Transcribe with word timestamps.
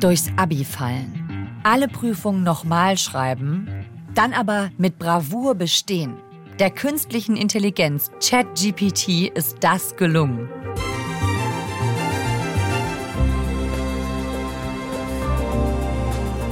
Durchs 0.00 0.30
Abi 0.36 0.64
fallen. 0.64 1.60
Alle 1.62 1.86
Prüfungen 1.86 2.42
nochmal 2.42 2.96
schreiben, 2.96 3.68
dann 4.14 4.32
aber 4.32 4.70
mit 4.78 4.98
Bravour 4.98 5.54
bestehen. 5.54 6.14
Der 6.58 6.70
künstlichen 6.70 7.36
Intelligenz 7.36 8.10
ChatGPT 8.18 9.30
ist 9.34 9.58
das 9.60 9.94
gelungen. 9.96 10.48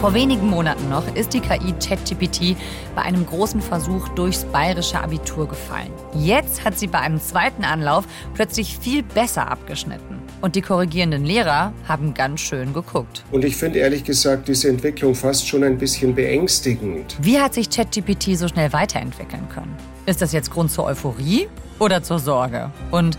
Vor 0.00 0.12
wenigen 0.12 0.50
Monaten 0.50 0.90
noch 0.90 1.12
ist 1.16 1.32
die 1.32 1.40
KI 1.40 1.72
ChatGPT 1.72 2.54
bei 2.94 3.00
einem 3.00 3.24
großen 3.24 3.62
Versuch 3.62 4.08
durchs 4.10 4.44
bayerische 4.44 5.00
Abitur 5.00 5.48
gefallen. 5.48 5.90
Jetzt 6.14 6.66
hat 6.66 6.78
sie 6.78 6.86
bei 6.86 7.00
einem 7.00 7.18
zweiten 7.18 7.64
Anlauf 7.64 8.04
plötzlich 8.34 8.78
viel 8.78 9.02
besser 9.02 9.50
abgeschnitten. 9.50 10.17
Und 10.40 10.54
die 10.54 10.62
korrigierenden 10.62 11.24
Lehrer 11.24 11.72
haben 11.86 12.14
ganz 12.14 12.40
schön 12.40 12.72
geguckt. 12.72 13.24
Und 13.32 13.44
ich 13.44 13.56
finde 13.56 13.80
ehrlich 13.80 14.04
gesagt 14.04 14.46
diese 14.46 14.68
Entwicklung 14.68 15.14
fast 15.14 15.48
schon 15.48 15.64
ein 15.64 15.78
bisschen 15.78 16.14
beängstigend. 16.14 17.16
Wie 17.20 17.40
hat 17.40 17.54
sich 17.54 17.70
ChatGPT 17.70 18.36
so 18.36 18.46
schnell 18.46 18.72
weiterentwickeln 18.72 19.48
können? 19.48 19.74
Ist 20.06 20.22
das 20.22 20.32
jetzt 20.32 20.50
Grund 20.50 20.70
zur 20.70 20.84
Euphorie 20.84 21.48
oder 21.78 22.02
zur 22.02 22.20
Sorge? 22.20 22.70
Und 22.90 23.18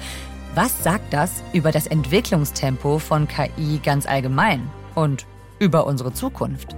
was 0.55 0.83
sagt 0.83 1.13
das 1.13 1.43
über 1.53 1.71
das 1.71 1.87
Entwicklungstempo 1.87 2.99
von 2.99 3.27
KI 3.27 3.79
ganz 3.83 4.05
allgemein? 4.05 4.69
Und 4.95 5.25
über 5.59 5.85
unsere 5.85 6.13
Zukunft. 6.13 6.75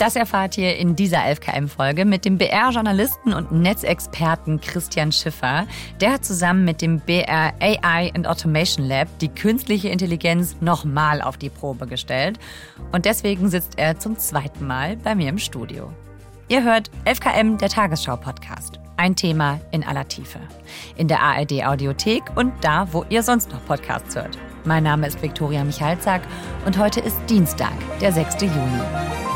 Das 0.00 0.16
erfahrt 0.16 0.56
ihr 0.56 0.78
in 0.78 0.96
dieser 0.96 1.18
11KM-Folge 1.18 2.06
mit 2.06 2.24
dem 2.24 2.38
BR-Journalisten 2.38 3.34
und 3.34 3.52
Netzexperten 3.52 4.58
Christian 4.58 5.12
Schiffer. 5.12 5.66
Der 6.00 6.14
hat 6.14 6.24
zusammen 6.24 6.64
mit 6.64 6.80
dem 6.80 7.00
BR 7.00 7.52
AI 7.60 8.10
and 8.14 8.26
Automation 8.26 8.86
Lab 8.86 9.08
die 9.18 9.28
künstliche 9.28 9.90
Intelligenz 9.90 10.56
nochmal 10.62 11.20
auf 11.20 11.36
die 11.36 11.50
Probe 11.50 11.86
gestellt. 11.86 12.38
Und 12.92 13.04
deswegen 13.04 13.50
sitzt 13.50 13.74
er 13.76 13.98
zum 13.98 14.16
zweiten 14.16 14.66
Mal 14.66 14.96
bei 14.96 15.14
mir 15.14 15.28
im 15.28 15.36
Studio. 15.36 15.92
Ihr 16.48 16.64
hört 16.64 16.90
11KM, 17.04 17.58
der 17.58 17.68
Tagesschau-Podcast. 17.68 18.80
Ein 18.96 19.16
Thema 19.16 19.60
in 19.70 19.84
aller 19.84 20.08
Tiefe. 20.08 20.38
In 20.96 21.08
der 21.08 21.20
ARD-Audiothek 21.20 22.22
und 22.36 22.54
da, 22.62 22.90
wo 22.90 23.04
ihr 23.10 23.22
sonst 23.22 23.52
noch 23.52 23.62
Podcasts 23.66 24.16
hört. 24.16 24.38
Mein 24.64 24.84
Name 24.84 25.06
ist 25.06 25.20
Viktoria 25.20 25.62
Michalzack 25.62 26.22
und 26.64 26.78
heute 26.78 27.00
ist 27.00 27.18
Dienstag, 27.28 27.74
der 28.00 28.12
6. 28.12 28.40
Juni. 28.40 29.29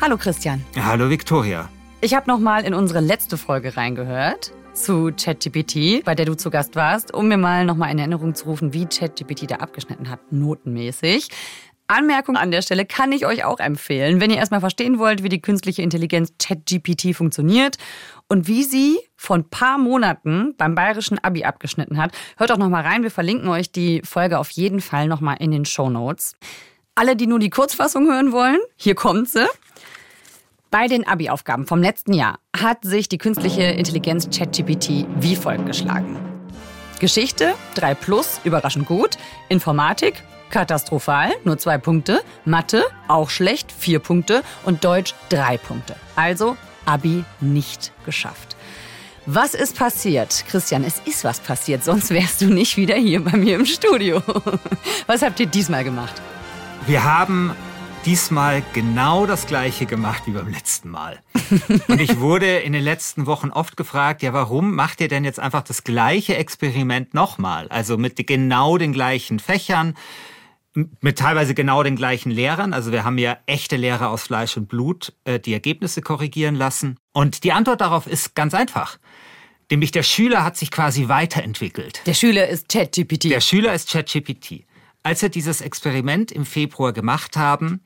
Hallo 0.00 0.16
Christian. 0.16 0.64
Hallo 0.76 1.10
Viktoria. 1.10 1.68
Ich 2.00 2.14
habe 2.14 2.30
noch 2.30 2.38
mal 2.38 2.64
in 2.64 2.72
unsere 2.72 3.00
letzte 3.00 3.36
Folge 3.36 3.76
reingehört 3.76 4.52
zu 4.72 5.10
ChatGPT, 5.10 6.04
bei 6.04 6.14
der 6.14 6.24
du 6.24 6.36
zu 6.36 6.50
Gast 6.50 6.76
warst, 6.76 7.12
um 7.12 7.26
mir 7.26 7.36
mal 7.36 7.64
noch 7.64 7.74
mal 7.74 7.90
in 7.90 7.98
Erinnerung 7.98 8.36
zu 8.36 8.44
rufen, 8.44 8.72
wie 8.72 8.86
ChatGPT 8.86 9.50
da 9.50 9.56
abgeschnitten 9.56 10.08
hat, 10.08 10.20
notenmäßig. 10.30 11.30
Anmerkung 11.88 12.36
an 12.36 12.52
der 12.52 12.62
Stelle 12.62 12.86
kann 12.86 13.10
ich 13.10 13.26
euch 13.26 13.44
auch 13.44 13.58
empfehlen, 13.58 14.20
wenn 14.20 14.30
ihr 14.30 14.36
erstmal 14.36 14.60
verstehen 14.60 15.00
wollt, 15.00 15.24
wie 15.24 15.30
die 15.30 15.42
künstliche 15.42 15.82
Intelligenz 15.82 16.32
ChatGPT 16.38 17.16
funktioniert 17.16 17.76
und 18.28 18.46
wie 18.46 18.62
sie 18.62 19.00
vor 19.16 19.34
ein 19.34 19.50
paar 19.50 19.78
Monaten 19.78 20.54
beim 20.56 20.76
bayerischen 20.76 21.18
Abi 21.18 21.42
abgeschnitten 21.42 21.96
hat. 21.96 22.12
Hört 22.36 22.52
auch 22.52 22.58
noch 22.58 22.68
mal 22.68 22.82
rein, 22.84 23.02
wir 23.02 23.10
verlinken 23.10 23.48
euch 23.48 23.72
die 23.72 24.02
Folge 24.04 24.38
auf 24.38 24.50
jeden 24.50 24.80
Fall 24.80 25.08
noch 25.08 25.20
mal 25.20 25.34
in 25.34 25.50
den 25.50 25.64
Show 25.64 25.90
Notes. 25.90 26.34
Alle, 26.94 27.14
die 27.14 27.26
nur 27.26 27.38
die 27.38 27.50
Kurzfassung 27.50 28.06
hören 28.06 28.32
wollen, 28.32 28.58
hier 28.76 28.96
kommt 28.96 29.28
sie. 29.28 29.46
Bei 30.70 30.86
den 30.86 31.06
Abi-Aufgaben 31.06 31.66
vom 31.66 31.80
letzten 31.80 32.12
Jahr 32.12 32.38
hat 32.54 32.84
sich 32.84 33.08
die 33.08 33.16
künstliche 33.16 33.62
Intelligenz 33.62 34.28
ChatGPT 34.28 35.06
wie 35.18 35.34
folgt 35.34 35.64
geschlagen. 35.64 36.18
Geschichte 37.00 37.54
3 37.76 37.94
plus, 37.94 38.40
überraschend 38.44 38.86
gut. 38.86 39.16
Informatik 39.48 40.22
Katastrophal, 40.50 41.32
nur 41.44 41.58
zwei 41.58 41.78
Punkte. 41.78 42.20
Mathe, 42.44 42.84
auch 43.06 43.30
schlecht, 43.30 43.72
vier 43.72 43.98
Punkte. 43.98 44.42
Und 44.64 44.84
Deutsch, 44.84 45.14
drei 45.30 45.56
Punkte. 45.56 45.96
Also 46.16 46.56
Abi 46.84 47.24
nicht 47.40 47.92
geschafft. 48.04 48.56
Was 49.24 49.54
ist 49.54 49.76
passiert? 49.76 50.44
Christian, 50.48 50.84
es 50.84 51.00
ist 51.04 51.24
was 51.24 51.40
passiert, 51.40 51.84
sonst 51.84 52.10
wärst 52.10 52.40
du 52.40 52.46
nicht 52.46 52.76
wieder 52.76 52.94
hier 52.94 53.22
bei 53.22 53.36
mir 53.36 53.56
im 53.56 53.66
Studio. 53.66 54.22
Was 55.06 55.20
habt 55.20 55.38
ihr 55.38 55.46
diesmal 55.46 55.84
gemacht? 55.84 56.14
Wir 56.86 57.04
haben 57.04 57.54
diesmal 58.04 58.62
genau 58.72 59.26
das 59.26 59.46
gleiche 59.46 59.86
gemacht 59.86 60.22
wie 60.26 60.32
beim 60.32 60.48
letzten 60.48 60.88
Mal. 60.88 61.20
Und 61.88 62.00
ich 62.00 62.20
wurde 62.20 62.58
in 62.58 62.72
den 62.72 62.82
letzten 62.82 63.26
Wochen 63.26 63.50
oft 63.50 63.76
gefragt, 63.76 64.22
ja, 64.22 64.32
warum 64.32 64.74
macht 64.74 65.00
ihr 65.00 65.08
denn 65.08 65.24
jetzt 65.24 65.40
einfach 65.40 65.62
das 65.62 65.84
gleiche 65.84 66.36
Experiment 66.36 67.14
nochmal? 67.14 67.68
Also 67.68 67.96
mit 67.96 68.26
genau 68.26 68.78
den 68.78 68.92
gleichen 68.92 69.38
Fächern 69.38 69.94
mit 71.00 71.18
teilweise 71.18 71.54
genau 71.54 71.82
den 71.82 71.96
gleichen 71.96 72.30
Lehrern. 72.30 72.72
Also 72.72 72.92
wir 72.92 73.04
haben 73.04 73.18
ja 73.18 73.38
echte 73.46 73.76
Lehrer 73.76 74.10
aus 74.10 74.24
Fleisch 74.24 74.56
und 74.56 74.68
Blut, 74.68 75.12
äh, 75.24 75.40
die 75.40 75.52
Ergebnisse 75.52 76.02
korrigieren 76.02 76.54
lassen. 76.54 76.98
Und 77.12 77.42
die 77.44 77.52
Antwort 77.52 77.80
darauf 77.80 78.06
ist 78.06 78.34
ganz 78.34 78.54
einfach. 78.54 78.98
Nämlich 79.70 79.90
der 79.90 80.02
Schüler 80.02 80.44
hat 80.44 80.56
sich 80.56 80.70
quasi 80.70 81.08
weiterentwickelt. 81.08 82.02
Der 82.06 82.14
Schüler 82.14 82.48
ist 82.48 82.68
ChatGPT. 82.68 83.24
Der 83.24 83.40
Schüler 83.40 83.74
ist 83.74 83.90
ChatGPT. 83.90 84.64
Als 85.08 85.22
wir 85.22 85.30
dieses 85.30 85.62
Experiment 85.62 86.30
im 86.30 86.44
Februar 86.44 86.92
gemacht 86.92 87.38
haben, 87.38 87.80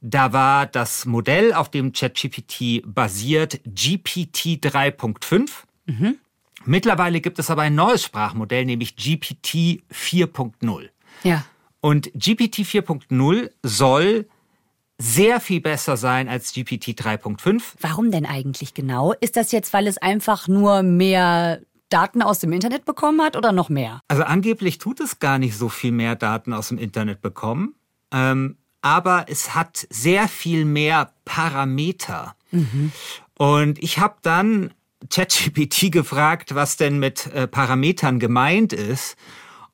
da 0.00 0.32
war 0.32 0.64
das 0.64 1.06
Modell, 1.06 1.52
auf 1.52 1.72
dem 1.72 1.92
ChatGPT 1.92 2.84
basiert, 2.86 3.60
GPT 3.64 4.64
3.5. 4.64 5.50
Mhm. 5.86 6.18
Mittlerweile 6.66 7.20
gibt 7.20 7.40
es 7.40 7.50
aber 7.50 7.62
ein 7.62 7.74
neues 7.74 8.04
Sprachmodell, 8.04 8.64
nämlich 8.64 8.94
GPT 8.94 9.82
4.0. 9.92 10.88
Ja. 11.24 11.44
Und 11.80 12.12
GPT 12.14 12.58
4.0 12.58 13.50
soll 13.64 14.28
sehr 14.98 15.40
viel 15.40 15.60
besser 15.60 15.96
sein 15.96 16.28
als 16.28 16.52
GPT 16.52 16.90
3.5. 16.90 17.60
Warum 17.80 18.12
denn 18.12 18.24
eigentlich 18.24 18.74
genau? 18.74 19.14
Ist 19.20 19.36
das 19.36 19.50
jetzt, 19.50 19.72
weil 19.72 19.88
es 19.88 19.98
einfach 19.98 20.46
nur 20.46 20.84
mehr 20.84 21.60
Daten 21.88 22.22
aus 22.22 22.38
dem 22.38 22.52
Internet 22.52 22.84
bekommen 22.84 23.20
hat 23.22 23.36
oder 23.36 23.52
noch 23.52 23.68
mehr? 23.68 24.00
Also 24.08 24.22
angeblich 24.24 24.78
tut 24.78 25.00
es 25.00 25.18
gar 25.18 25.38
nicht 25.38 25.56
so 25.56 25.68
viel 25.68 25.92
mehr 25.92 26.16
Daten 26.16 26.52
aus 26.52 26.68
dem 26.68 26.78
Internet 26.78 27.22
bekommen. 27.22 27.74
Ähm, 28.12 28.56
aber 28.80 29.26
es 29.28 29.54
hat 29.54 29.86
sehr 29.90 30.28
viel 30.28 30.64
mehr 30.64 31.12
Parameter. 31.24 32.34
Mhm. 32.50 32.92
Und 33.36 33.82
ich 33.82 33.98
habe 33.98 34.16
dann 34.22 34.72
ChatGPT 35.10 35.92
gefragt, 35.92 36.54
was 36.54 36.76
denn 36.76 36.98
mit 36.98 37.26
äh, 37.26 37.46
Parametern 37.46 38.18
gemeint 38.18 38.72
ist. 38.72 39.16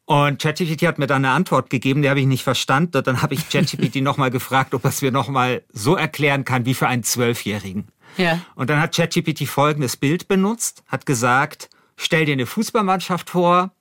Und 0.07 0.43
ChatGPT 0.43 0.87
hat 0.87 0.99
mir 0.99 1.07
dann 1.07 1.25
eine 1.25 1.35
Antwort 1.35 1.71
gegeben, 1.71 2.03
die 2.03 2.11
habe 2.11 2.21
ich 2.21 2.27
nicht 2.27 2.45
verstanden. 2.45 3.03
Dann 3.03 3.23
habe 3.23 3.35
ich 3.35 3.49
ChatGPT 3.51 3.97
nochmal 3.97 4.31
gefragt, 4.31 4.75
ob 4.75 4.85
es 4.85 5.03
mir 5.03 5.13
nochmal 5.13 5.63
so 5.73 5.97
erklären 5.97 6.45
kann 6.45 6.67
wie 6.67 6.75
für 6.75 6.89
einen 6.89 7.03
Zwölfjährigen. 7.03 7.89
Ja. 8.17 8.41
Und 8.55 8.71
dann 8.71 8.81
hat 8.81 8.95
ChatGPT 8.95 9.49
folgendes 9.49 9.97
Bild 9.97 10.29
benutzt, 10.29 10.85
hat 10.87 11.07
gesagt, 11.07 11.69
stell 11.97 12.25
dir 12.25 12.33
eine 12.33 12.47
Fußballmannschaft 12.47 13.31
vor, 13.31 13.73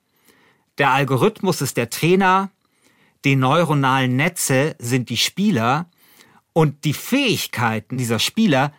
der 0.78 0.90
Algorithmus 0.90 1.60
ist 1.60 1.76
der 1.76 1.90
Trainer, 1.90 2.50
die 3.24 3.36
neuronalen 3.36 4.16
Netze 4.16 4.76
sind 4.78 5.08
die 5.08 5.16
Spieler 5.16 5.88
und 6.52 6.84
die 6.84 6.92
Fähigkeiten 6.92 7.96
dieser 7.96 8.18
Spieler, 8.18 8.72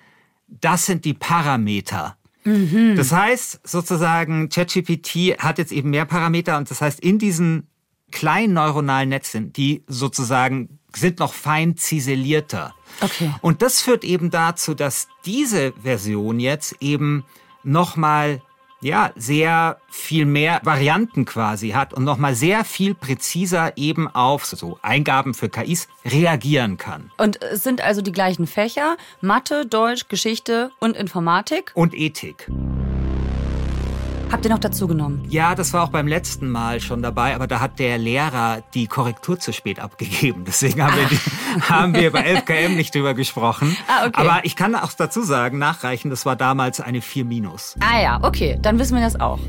das 0.47 0.85
sind 0.85 1.05
die 1.05 1.13
Parameter. 1.13 2.17
Mhm. 2.43 2.95
Das 2.95 3.11
heißt 3.11 3.67
sozusagen, 3.67 4.49
ChatGPT 4.49 5.39
hat 5.39 5.57
jetzt 5.57 5.71
eben 5.71 5.89
mehr 5.89 6.05
Parameter 6.05 6.57
und 6.57 6.69
das 6.69 6.81
heißt, 6.81 6.99
in 6.99 7.17
diesen 7.17 7.67
kleinen 8.11 8.53
neuronalen 8.53 9.09
Netzen, 9.09 9.51
die 9.51 9.83
sozusagen 9.87 10.79
sind 10.95 11.19
noch 11.19 11.33
fein 11.33 11.75
ziselierter. 11.75 12.73
Okay. 13.01 13.33
Und 13.41 13.61
das 13.61 13.81
führt 13.81 14.03
eben 14.03 14.29
dazu, 14.29 14.73
dass 14.73 15.07
diese 15.25 15.73
Version 15.73 16.39
jetzt 16.39 16.77
eben 16.79 17.25
nochmal 17.63 18.41
ja, 18.81 19.11
sehr 19.15 19.79
viel 19.89 20.25
mehr 20.25 20.61
Varianten 20.63 21.25
quasi 21.25 21.69
hat 21.69 21.93
und 21.93 22.03
nochmal 22.03 22.35
sehr 22.35 22.63
viel 22.63 22.93
präziser 22.93 23.77
eben 23.77 24.07
auf 24.07 24.45
so 24.45 24.77
Eingaben 24.81 25.33
für 25.33 25.49
KIs 25.49 25.87
reagieren 26.05 26.77
kann. 26.77 27.11
Und 27.17 27.41
es 27.41 27.63
sind 27.63 27.81
also 27.81 28.01
die 28.01 28.11
gleichen 28.11 28.47
Fächer, 28.47 28.97
Mathe, 29.21 29.65
Deutsch, 29.65 30.07
Geschichte 30.07 30.71
und 30.79 30.95
Informatik? 30.95 31.71
Und 31.73 31.93
Ethik. 31.93 32.49
Habt 34.31 34.43
ihr 34.43 34.51
noch 34.51 34.59
dazu 34.59 34.87
genommen? 34.87 35.25
Ja, 35.29 35.55
das 35.55 35.71
war 35.73 35.83
auch 35.83 35.89
beim 35.89 36.07
letzten 36.07 36.49
Mal 36.49 36.81
schon 36.81 37.01
dabei, 37.01 37.35
aber 37.35 37.47
da 37.47 37.59
hat 37.59 37.79
der 37.79 37.97
Lehrer 37.97 38.63
die 38.73 38.87
Korrektur 38.87 39.39
zu 39.39 39.53
spät 39.53 39.79
abgegeben. 39.79 40.43
Deswegen 40.45 40.83
haben, 40.83 40.95
wir, 40.95 41.07
die, 41.07 41.61
haben 41.61 41.93
wir 41.93 42.11
bei 42.11 42.35
11KM 42.35 42.69
nicht 42.69 42.93
drüber 42.93 43.13
gesprochen. 43.13 43.77
Ah, 43.87 44.07
okay. 44.07 44.13
Aber 44.15 44.39
ich 44.43 44.55
kann 44.55 44.75
auch 44.75 44.91
dazu 44.93 45.21
sagen, 45.21 45.57
nachreichen, 45.57 46.09
das 46.09 46.25
war 46.25 46.35
damals 46.35 46.81
eine 46.81 47.01
4 47.01 47.25
minus. 47.25 47.75
Ah 47.79 48.01
ja, 48.01 48.19
okay, 48.23 48.57
dann 48.61 48.79
wissen 48.79 48.95
wir 48.95 49.03
das 49.03 49.19
auch. 49.19 49.39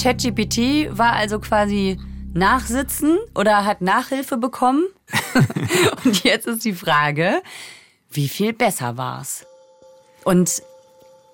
ChatGPT 0.00 0.96
war 0.96 1.12
also 1.12 1.38
quasi 1.38 1.98
nachsitzen 2.34 3.18
oder 3.34 3.64
hat 3.64 3.82
Nachhilfe 3.82 4.38
bekommen. 4.38 4.84
Und 6.04 6.24
jetzt 6.24 6.46
ist 6.46 6.64
die 6.64 6.72
Frage, 6.72 7.42
wie 8.10 8.28
viel 8.28 8.52
besser 8.52 8.96
war's? 8.96 9.46
Und 10.24 10.62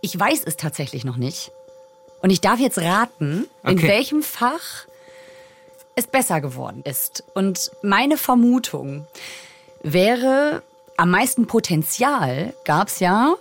ich 0.02 0.18
weiß 0.18 0.42
es 0.44 0.56
tatsächlich 0.56 1.04
noch 1.04 1.16
nicht. 1.16 1.52
Und 2.20 2.30
ich 2.30 2.40
darf 2.40 2.58
jetzt 2.58 2.78
raten, 2.78 3.46
in 3.64 3.80
welchem 3.82 4.22
Fach 4.22 4.86
es 5.94 6.06
besser 6.06 6.40
geworden 6.40 6.82
ist. 6.84 7.24
Und 7.34 7.70
meine 7.82 8.16
Vermutung 8.16 9.06
wäre, 9.82 10.62
am 10.96 11.10
meisten 11.10 11.46
Potenzial 11.46 12.54
gab 12.64 12.88
es 12.88 13.00
ja 13.00 13.34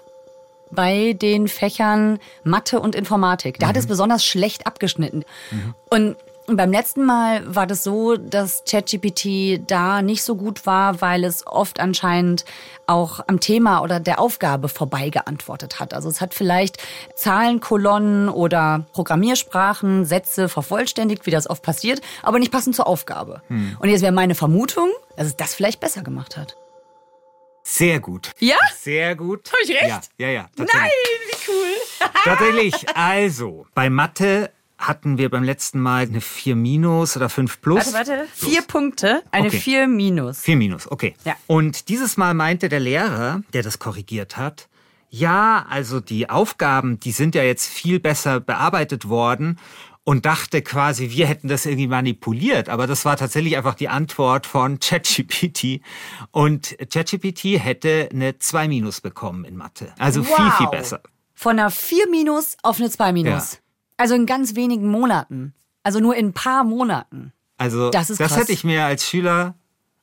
bei 0.69 1.13
den 1.13 1.47
Fächern 1.47 2.19
Mathe 2.43 2.79
und 2.79 2.95
Informatik. 2.95 3.59
Da 3.59 3.67
mhm. 3.67 3.69
hat 3.69 3.77
es 3.77 3.85
mhm. 3.85 3.89
besonders 3.89 4.25
schlecht 4.25 4.67
abgeschnitten. 4.67 5.23
Mhm. 5.51 5.73
Und 5.89 6.15
beim 6.47 6.71
letzten 6.71 7.05
Mal 7.05 7.53
war 7.53 7.67
das 7.67 7.83
so, 7.83 8.15
dass 8.15 8.63
ChatGPT 8.65 9.61
da 9.67 10.01
nicht 10.01 10.23
so 10.23 10.35
gut 10.35 10.65
war, 10.65 11.01
weil 11.01 11.25
es 11.25 11.45
oft 11.45 11.79
anscheinend 11.79 12.45
auch 12.85 13.19
am 13.27 13.41
Thema 13.41 13.81
oder 13.81 13.99
der 13.99 14.19
Aufgabe 14.19 14.69
vorbei 14.69 15.09
geantwortet 15.09 15.79
hat. 15.79 15.93
Also 15.93 16.07
es 16.07 16.21
hat 16.21 16.33
vielleicht 16.33 16.77
Zahlenkolonnen 17.15 18.29
oder 18.29 18.85
Programmiersprachen, 18.93 20.05
Sätze 20.05 20.47
vervollständigt, 20.47 21.25
wie 21.25 21.31
das 21.31 21.49
oft 21.49 21.63
passiert, 21.63 22.01
aber 22.23 22.39
nicht 22.39 22.51
passend 22.51 22.75
zur 22.75 22.87
Aufgabe. 22.87 23.41
Hm. 23.47 23.75
Und 23.79 23.89
jetzt 23.89 24.01
wäre 24.01 24.13
meine 24.13 24.35
Vermutung, 24.35 24.89
dass 25.17 25.27
es 25.27 25.35
das 25.35 25.53
vielleicht 25.53 25.81
besser 25.81 26.01
gemacht 26.01 26.37
hat. 26.37 26.55
Sehr 27.63 27.99
gut. 27.99 28.31
Ja? 28.39 28.55
Sehr 28.79 29.13
gut. 29.17 29.51
Habe 29.51 29.61
ich 29.65 29.71
recht? 29.71 30.09
Ja, 30.17 30.27
ja, 30.27 30.29
ja. 30.29 30.49
Nein, 30.55 30.67
wie 31.27 31.51
cool. 31.51 32.09
tatsächlich. 32.23 32.73
Also, 32.95 33.67
bei 33.75 33.89
Mathe 33.89 34.51
hatten 34.77 35.17
wir 35.17 35.29
beim 35.29 35.43
letzten 35.43 35.79
Mal 35.79 36.03
eine 36.03 36.21
4 36.21 36.55
minus 36.55 37.17
oder 37.17 37.29
5 37.29 37.61
plus. 37.61 37.93
Warte, 37.93 38.09
warte. 38.09 38.27
Plus. 38.37 38.49
Vier 38.49 38.61
Punkte, 38.61 39.23
eine 39.31 39.47
okay. 39.47 39.59
4 39.59 39.87
minus. 39.87 40.41
4 40.41 40.55
minus, 40.55 40.91
okay. 40.91 41.15
Ja. 41.25 41.35
Und 41.47 41.89
dieses 41.89 42.17
Mal 42.17 42.33
meinte 42.33 42.69
der 42.69 42.79
Lehrer, 42.79 43.41
der 43.53 43.63
das 43.63 43.79
korrigiert 43.79 44.37
hat, 44.37 44.67
ja, 45.09 45.65
also 45.69 45.99
die 45.99 46.29
Aufgaben, 46.29 46.99
die 46.99 47.11
sind 47.11 47.33
ja 47.33 47.43
jetzt 47.43 47.67
viel 47.67 47.99
besser 47.99 48.39
bearbeitet 48.39 49.07
worden 49.07 49.57
und 50.03 50.25
dachte 50.25 50.61
quasi, 50.61 51.11
wir 51.11 51.27
hätten 51.27 51.47
das 51.47 51.65
irgendwie 51.65 51.87
manipuliert. 51.87 52.69
Aber 52.69 52.87
das 52.87 53.03
war 53.03 53.17
tatsächlich 53.17 53.57
einfach 53.57 53.75
die 53.75 53.89
Antwort 53.89 54.45
von 54.45 54.79
ChatGPT. 54.79 55.81
Und 56.31 56.77
ChatGPT 56.89 57.59
hätte 57.59 58.09
eine 58.13 58.37
2 58.37 58.67
minus 58.67 59.01
bekommen 59.01 59.43
in 59.43 59.57
Mathe. 59.57 59.93
Also 59.97 60.25
wow. 60.25 60.35
viel, 60.35 60.51
viel 60.51 60.67
besser. 60.67 61.01
Von 61.33 61.59
einer 61.59 61.71
4 61.71 62.09
minus 62.09 62.57
auf 62.63 62.79
eine 62.79 62.89
2 62.89 63.11
minus. 63.11 63.53
Ja. 63.53 63.59
Also 63.97 64.13
in 64.13 64.25
ganz 64.25 64.55
wenigen 64.55 64.87
Monaten. 64.87 65.53
Also 65.83 65.99
nur 65.99 66.15
in 66.15 66.27
ein 66.27 66.33
paar 66.33 66.63
Monaten. 66.63 67.33
Also 67.57 67.89
das, 67.89 68.09
ist 68.09 68.19
das 68.19 68.37
hätte 68.37 68.51
ich 68.51 68.63
mir 68.63 68.85
als 68.85 69.07
Schüler 69.07 69.55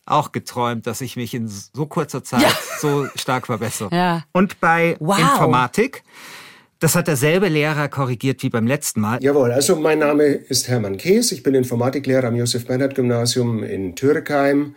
auch 0.07 0.33
geträumt, 0.33 0.87
dass 0.87 1.01
ich 1.01 1.17
mich 1.17 1.33
in 1.35 1.49
so 1.49 1.87
kurzer 1.87 2.25
Zeit 2.25 2.43
ja. 2.43 2.51
so 2.81 3.07
stark 3.15 3.47
verbessere. 3.47 3.95
Ja. 3.95 4.25
Und 4.33 4.61
bei 4.61 4.97
wow. 5.01 5.19
Informatik, 5.19 6.03
das 6.81 6.95
hat 6.97 7.07
derselbe 7.07 7.49
Lehrer 7.49 7.89
korrigiert 7.89 8.43
wie 8.43 8.51
beim 8.51 8.67
letzten 8.67 9.01
Mal. 9.01 9.23
Jawohl, 9.23 9.53
also 9.53 9.77
mein 9.77 10.01
Name 10.01 10.25
ist 10.25 10.69
Hermann 10.69 10.99
Kees, 10.99 11.33
ich 11.33 11.43
bin 11.43 11.55
Informatiklehrer 11.55 12.29
am 12.29 12.37
Josef-Bernhard-Gymnasium 12.37 13.63
in 13.63 13.95
Türkheim. 13.97 14.75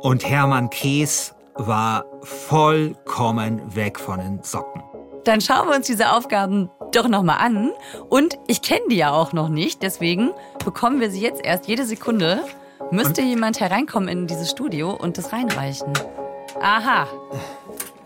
Und 0.00 0.28
Hermann 0.28 0.70
Kees 0.70 1.34
war 1.54 2.04
vollkommen 2.22 3.74
weg 3.74 3.98
von 3.98 4.18
den 4.18 4.42
Socken. 4.42 4.82
Dann 5.24 5.40
schauen 5.40 5.68
wir 5.68 5.76
uns 5.76 5.86
diese 5.86 6.12
Aufgaben 6.12 6.70
doch 6.92 7.08
nochmal 7.08 7.38
an. 7.38 7.72
Und 8.08 8.38
ich 8.46 8.62
kenne 8.62 8.82
die 8.90 8.96
ja 8.96 9.12
auch 9.12 9.32
noch 9.32 9.48
nicht, 9.48 9.82
deswegen 9.82 10.32
bekommen 10.64 11.00
wir 11.00 11.10
sie 11.10 11.20
jetzt 11.20 11.44
erst 11.44 11.66
jede 11.66 11.84
Sekunde. 11.84 12.40
Müsste 12.90 13.22
und? 13.22 13.28
jemand 13.28 13.60
hereinkommen 13.60 14.08
in 14.08 14.26
dieses 14.26 14.50
Studio 14.50 14.92
und 14.92 15.18
das 15.18 15.32
reinreichen. 15.32 15.92
Aha. 16.60 17.06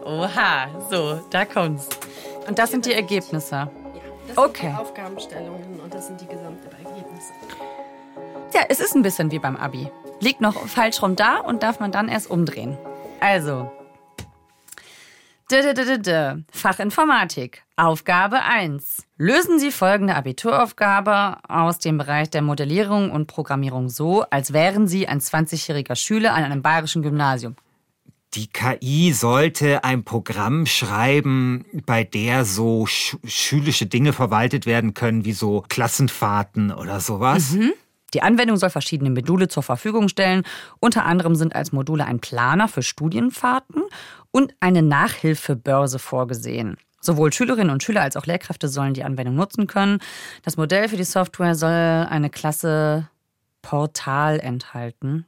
Oha, 0.05 0.69
so, 0.91 1.21
da 1.31 1.45
kommt's. 1.45 1.89
Und 2.49 2.59
das 2.59 2.71
sind 2.71 2.87
die 2.87 2.95
Ergebnisse. 2.95 3.55
Ja, 3.55 3.71
das 4.29 4.39
okay. 4.39 4.63
sind 4.63 4.73
die 4.73 4.81
Aufgabenstellungen 4.81 5.81
und 5.83 5.93
das 5.93 6.07
sind 6.07 6.21
die 6.21 6.27
gesamten 6.27 6.69
Ergebnisse. 6.85 7.33
Ja, 8.55 8.63
es 8.69 8.81
ist 8.81 8.95
ein 8.95 9.03
bisschen 9.03 9.31
wie 9.31 9.39
beim 9.39 9.57
Abi. 9.57 9.89
Liegt 10.21 10.41
noch 10.41 10.55
falsch 10.67 11.03
rum 11.03 11.17
da 11.17 11.39
und 11.39 11.63
darf 11.63 11.81
man 11.81 11.93
dann 11.93 12.09
erst 12.09 12.31
umdrehen. 12.31 12.77
Also, 13.21 13.71
Fach 16.53 16.79
Informatik. 16.79 17.65
Aufgabe 17.75 18.45
1. 18.45 19.03
Lösen 19.17 19.59
Sie 19.59 19.73
folgende 19.73 20.15
Abituraufgabe 20.15 21.39
aus 21.49 21.81
dem 21.81 21.99
Bereich 21.99 22.31
der 22.31 22.41
Modellierung 22.41 23.11
und 23.11 23.27
Programmierung 23.27 23.89
so, 23.89 24.23
als 24.31 24.53
wären 24.53 24.87
Sie 24.87 25.09
ein 25.09 25.19
20-jähriger 25.19 25.97
Schüler 25.97 26.35
an 26.35 26.45
einem 26.45 26.63
bayerischen 26.63 27.03
Gymnasium. 27.03 27.57
Die 28.35 28.47
KI 28.47 29.13
sollte 29.13 29.83
ein 29.83 30.05
Programm 30.05 30.67
schreiben, 30.67 31.65
bei 31.85 32.05
der 32.05 32.45
so 32.45 32.87
sch 32.87 33.17
schulische 33.27 33.87
Dinge 33.87 34.13
verwaltet 34.13 34.67
werden 34.67 34.95
können, 34.95 35.25
wie 35.25 35.33
so 35.33 35.65
Klassenfahrten 35.69 36.71
oder 36.71 37.01
sowas. 37.01 37.55
Mhm. 37.55 37.73
Die 38.15 38.23
Anwendung 38.23 38.57
soll 38.57 38.71
verschiedene 38.71 39.11
Module 39.11 39.49
zur 39.49 39.63
Verfügung 39.63 40.09
stellen. 40.09 40.43
Unter 40.81 41.05
anderem 41.05 41.35
sind 41.35 41.55
als 41.55 41.73
Module 41.73 42.05
ein 42.05 42.21
Planer 42.21 42.69
für 42.69 42.83
Studienfahrten 42.83 43.83
und 44.31 44.55
eine 44.61 44.83
Nachhilfebörse 44.83 45.99
vorgesehen. 45.99 46.77
Sowohl 47.01 47.33
Schülerinnen 47.33 47.71
und 47.71 47.83
Schüler 47.83 48.03
als 48.03 48.17
auch 48.17 48.27
Lehrkräfte 48.27 48.69
sollen 48.69 48.95
die 48.95 49.05
Anwendung 49.05 49.35
nutzen 49.35 49.67
können. 49.67 50.01
Das 50.43 50.57
Modell 50.57 50.89
für 50.89 50.99
die 50.99 51.05
Software 51.05 51.55
soll 51.55 51.71
eine 51.71 52.29
Klasse 52.29 53.09
Portal 53.63 54.39
enthalten. 54.41 55.27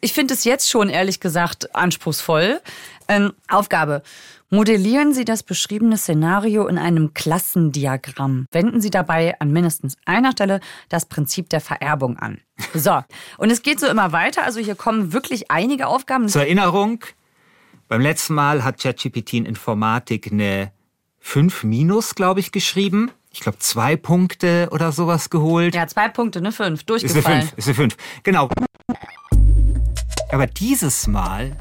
Ich 0.00 0.12
finde 0.12 0.34
es 0.34 0.44
jetzt 0.44 0.70
schon 0.70 0.90
ehrlich 0.90 1.18
gesagt 1.18 1.74
anspruchsvoll. 1.74 2.60
Ähm, 3.08 3.32
Aufgabe. 3.48 4.02
Modellieren 4.50 5.12
Sie 5.12 5.24
das 5.24 5.42
beschriebene 5.42 5.96
Szenario 5.98 6.68
in 6.68 6.78
einem 6.78 7.14
Klassendiagramm. 7.14 8.46
Wenden 8.52 8.80
Sie 8.80 8.90
dabei 8.90 9.38
an 9.40 9.50
mindestens 9.50 9.96
einer 10.04 10.32
Stelle 10.32 10.60
das 10.88 11.06
Prinzip 11.06 11.50
der 11.50 11.60
Vererbung 11.60 12.16
an. 12.16 12.40
So, 12.74 13.02
und 13.38 13.50
es 13.50 13.62
geht 13.62 13.80
so 13.80 13.86
immer 13.86 14.12
weiter. 14.12 14.44
Also 14.44 14.60
hier 14.60 14.74
kommen 14.74 15.12
wirklich 15.12 15.50
einige 15.50 15.86
Aufgaben. 15.86 16.28
Zur 16.28 16.42
Erinnerung, 16.42 17.04
beim 17.88 18.00
letzten 18.00 18.34
Mal 18.34 18.62
hat 18.62 18.80
ChatGPT 18.80 19.34
in 19.34 19.46
Informatik 19.46 20.30
eine 20.30 20.70
5 21.20 21.64
minus, 21.64 22.14
glaube 22.14 22.40
ich, 22.40 22.52
geschrieben. 22.52 23.10
Ich 23.32 23.40
glaube, 23.40 23.58
zwei 23.58 23.96
Punkte 23.96 24.68
oder 24.70 24.92
sowas 24.92 25.30
geholt. 25.30 25.74
Ja, 25.74 25.86
zwei 25.86 26.08
Punkte, 26.08 26.38
eine 26.38 26.52
5. 26.52 26.84
Durchgefallen. 26.84 27.18
Ist 27.18 27.26
eine 27.26 27.40
5, 27.40 27.58
ist 27.58 27.66
eine 27.68 27.74
5. 27.74 27.96
Genau. 28.22 28.48
Aber 30.30 30.46
dieses 30.46 31.06
Mal 31.06 31.56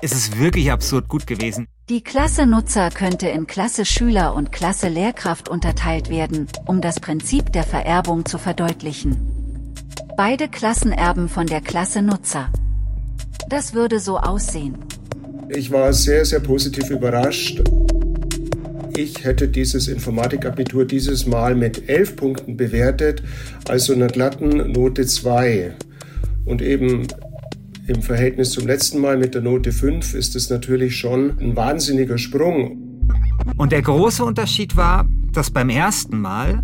ist 0.00 0.14
es 0.14 0.38
wirklich 0.38 0.72
absurd 0.72 1.08
gut 1.08 1.26
gewesen. 1.26 1.68
Die 1.88 2.02
Klasse 2.02 2.46
Nutzer 2.46 2.90
könnte 2.90 3.28
in 3.28 3.46
Klasse 3.46 3.84
Schüler 3.84 4.34
und 4.34 4.52
Klasse 4.52 4.88
Lehrkraft 4.88 5.48
unterteilt 5.48 6.08
werden, 6.08 6.46
um 6.66 6.80
das 6.80 7.00
Prinzip 7.00 7.52
der 7.52 7.64
Vererbung 7.64 8.24
zu 8.24 8.38
verdeutlichen. 8.38 9.16
Beide 10.16 10.48
Klassen 10.48 10.92
erben 10.92 11.28
von 11.28 11.46
der 11.46 11.60
Klasse 11.60 12.02
Nutzer. 12.02 12.50
Das 13.48 13.74
würde 13.74 14.00
so 14.00 14.18
aussehen. 14.18 14.76
Ich 15.50 15.70
war 15.70 15.92
sehr, 15.92 16.24
sehr 16.24 16.40
positiv 16.40 16.90
überrascht. 16.90 17.62
Ich 18.96 19.24
hätte 19.24 19.48
dieses 19.48 19.88
Informatikabitur 19.88 20.84
dieses 20.84 21.26
Mal 21.26 21.54
mit 21.54 21.88
elf 21.88 22.16
Punkten 22.16 22.56
bewertet, 22.56 23.22
also 23.68 23.92
einer 23.92 24.08
glatten 24.08 24.72
Note 24.72 25.06
2. 25.06 25.74
Und 26.44 26.62
eben 26.62 27.06
im 27.88 28.02
Verhältnis 28.02 28.50
zum 28.50 28.66
letzten 28.66 29.00
Mal 29.00 29.16
mit 29.16 29.34
der 29.34 29.42
Note 29.42 29.72
5 29.72 30.14
ist 30.14 30.36
es 30.36 30.50
natürlich 30.50 30.96
schon 30.96 31.38
ein 31.38 31.56
wahnsinniger 31.56 32.18
Sprung. 32.18 32.78
Und 33.56 33.72
der 33.72 33.82
große 33.82 34.24
Unterschied 34.24 34.76
war, 34.76 35.08
dass 35.32 35.50
beim 35.50 35.70
ersten 35.70 36.20
Mal 36.20 36.62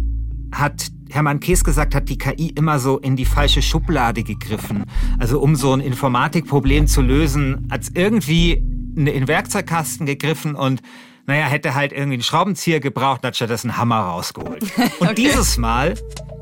hat 0.52 0.88
Hermann 1.11 1.40
Kees 1.40 1.64
gesagt, 1.64 1.95
hat 1.95 2.09
die 2.09 2.19
KI 2.19 2.50
immer 2.54 2.78
so 2.78 2.99
in 2.99 3.16
die 3.16 3.25
falsche 3.25 3.62
Schublade 3.62 4.23
gegriffen. 4.23 4.85
Also 5.19 5.40
um 5.40 5.54
so 5.54 5.73
ein 5.73 5.81
Informatikproblem 5.81 6.87
zu 6.87 7.02
lösen, 7.02 7.69
hat 7.71 7.83
es 7.83 7.90
irgendwie 7.95 8.52
in 8.97 9.07
den 9.07 9.28
Werkzeugkasten 9.28 10.07
gegriffen 10.07 10.54
und 10.54 10.83
naja, 11.26 11.47
hätte 11.47 11.75
halt 11.75 11.93
irgendwie 11.93 12.14
einen 12.14 12.23
Schraubenzieher 12.23 12.81
gebraucht 12.81 13.23
und 13.23 13.28
hat 13.28 13.37
stattdessen 13.37 13.71
einen 13.71 13.78
Hammer 13.78 14.00
rausgeholt. 14.00 14.62
Und 15.00 15.09
okay. 15.09 15.14
dieses 15.16 15.57
Mal 15.57 15.95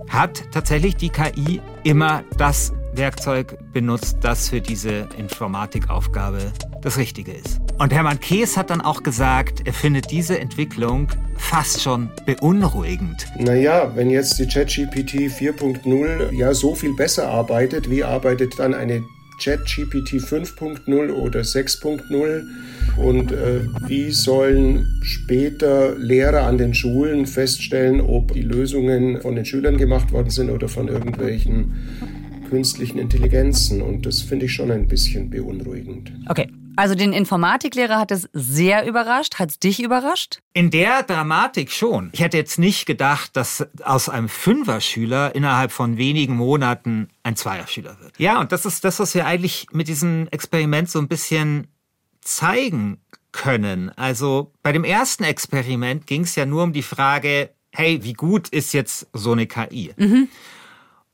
hat 0.08 0.50
tatsächlich 0.50 0.96
die 0.96 1.08
KI 1.08 1.60
immer 1.84 2.24
das 2.36 2.72
Werkzeug 2.94 3.56
benutzt, 3.72 4.18
das 4.20 4.48
für 4.48 4.60
diese 4.60 5.08
Informatikaufgabe 5.18 6.52
das 6.82 6.98
Richtige 6.98 7.32
ist. 7.32 7.60
Und 7.78 7.92
Hermann 7.92 8.20
Kees 8.20 8.56
hat 8.56 8.70
dann 8.70 8.80
auch 8.80 9.02
gesagt, 9.02 9.66
er 9.66 9.72
findet 9.72 10.10
diese 10.10 10.38
Entwicklung 10.38 11.08
fast 11.36 11.82
schon 11.82 12.10
beunruhigend. 12.26 13.26
Naja, 13.38 13.90
wenn 13.94 14.10
jetzt 14.10 14.38
die 14.38 14.46
ChatGPT 14.46 15.30
4.0 15.30 16.32
ja 16.32 16.54
so 16.54 16.74
viel 16.74 16.94
besser 16.94 17.28
arbeitet, 17.28 17.90
wie 17.90 18.04
arbeitet 18.04 18.58
dann 18.58 18.74
eine 18.74 19.02
ChatGPT 19.42 20.20
5.0 20.20 21.10
oder 21.10 21.40
6.0 21.40 22.42
und 22.96 23.32
äh, 23.32 23.60
wie 23.86 24.10
sollen 24.10 25.00
später 25.02 25.96
Lehrer 25.96 26.42
an 26.42 26.58
den 26.58 26.74
Schulen 26.74 27.26
feststellen, 27.26 28.00
ob 28.00 28.32
die 28.32 28.42
Lösungen 28.42 29.20
von 29.20 29.34
den 29.34 29.44
Schülern 29.44 29.78
gemacht 29.78 30.12
worden 30.12 30.30
sind 30.30 30.50
oder 30.50 30.68
von 30.68 30.88
irgendwelchen 30.88 31.74
künstlichen 32.52 32.98
Intelligenzen 32.98 33.80
und 33.80 34.04
das 34.04 34.20
finde 34.20 34.44
ich 34.44 34.52
schon 34.52 34.70
ein 34.70 34.86
bisschen 34.86 35.30
beunruhigend. 35.30 36.12
Okay, 36.28 36.50
Also 36.76 36.94
den 36.94 37.14
Informatiklehrer 37.14 37.98
hat 37.98 38.10
es 38.10 38.28
sehr 38.34 38.86
überrascht. 38.86 39.38
Hat 39.38 39.48
es 39.48 39.58
dich 39.58 39.82
überrascht? 39.82 40.40
In 40.52 40.68
der 40.70 41.02
Dramatik 41.02 41.70
schon. 41.72 42.10
Ich 42.12 42.20
hätte 42.20 42.36
jetzt 42.36 42.58
nicht 42.58 42.84
gedacht, 42.84 43.30
dass 43.38 43.66
aus 43.82 44.10
einem 44.10 44.28
Fünfer-Schüler 44.28 45.34
innerhalb 45.34 45.72
von 45.72 45.96
wenigen 45.96 46.36
Monaten 46.36 47.08
ein 47.22 47.36
Zweierschüler 47.36 47.98
wird. 48.00 48.18
Ja, 48.18 48.38
und 48.38 48.52
das 48.52 48.66
ist 48.66 48.84
das, 48.84 49.00
was 49.00 49.14
wir 49.14 49.24
eigentlich 49.24 49.68
mit 49.72 49.88
diesem 49.88 50.28
Experiment 50.30 50.90
so 50.90 50.98
ein 50.98 51.08
bisschen 51.08 51.68
zeigen 52.20 52.98
können. 53.32 53.90
Also 53.96 54.52
bei 54.62 54.72
dem 54.72 54.84
ersten 54.84 55.24
Experiment 55.24 56.06
ging 56.06 56.24
es 56.24 56.36
ja 56.36 56.44
nur 56.44 56.64
um 56.64 56.74
die 56.74 56.82
Frage, 56.82 57.48
hey, 57.70 58.04
wie 58.04 58.12
gut 58.12 58.50
ist 58.50 58.74
jetzt 58.74 59.06
so 59.14 59.32
eine 59.32 59.46
KI? 59.46 59.94
Mhm. 59.96 60.28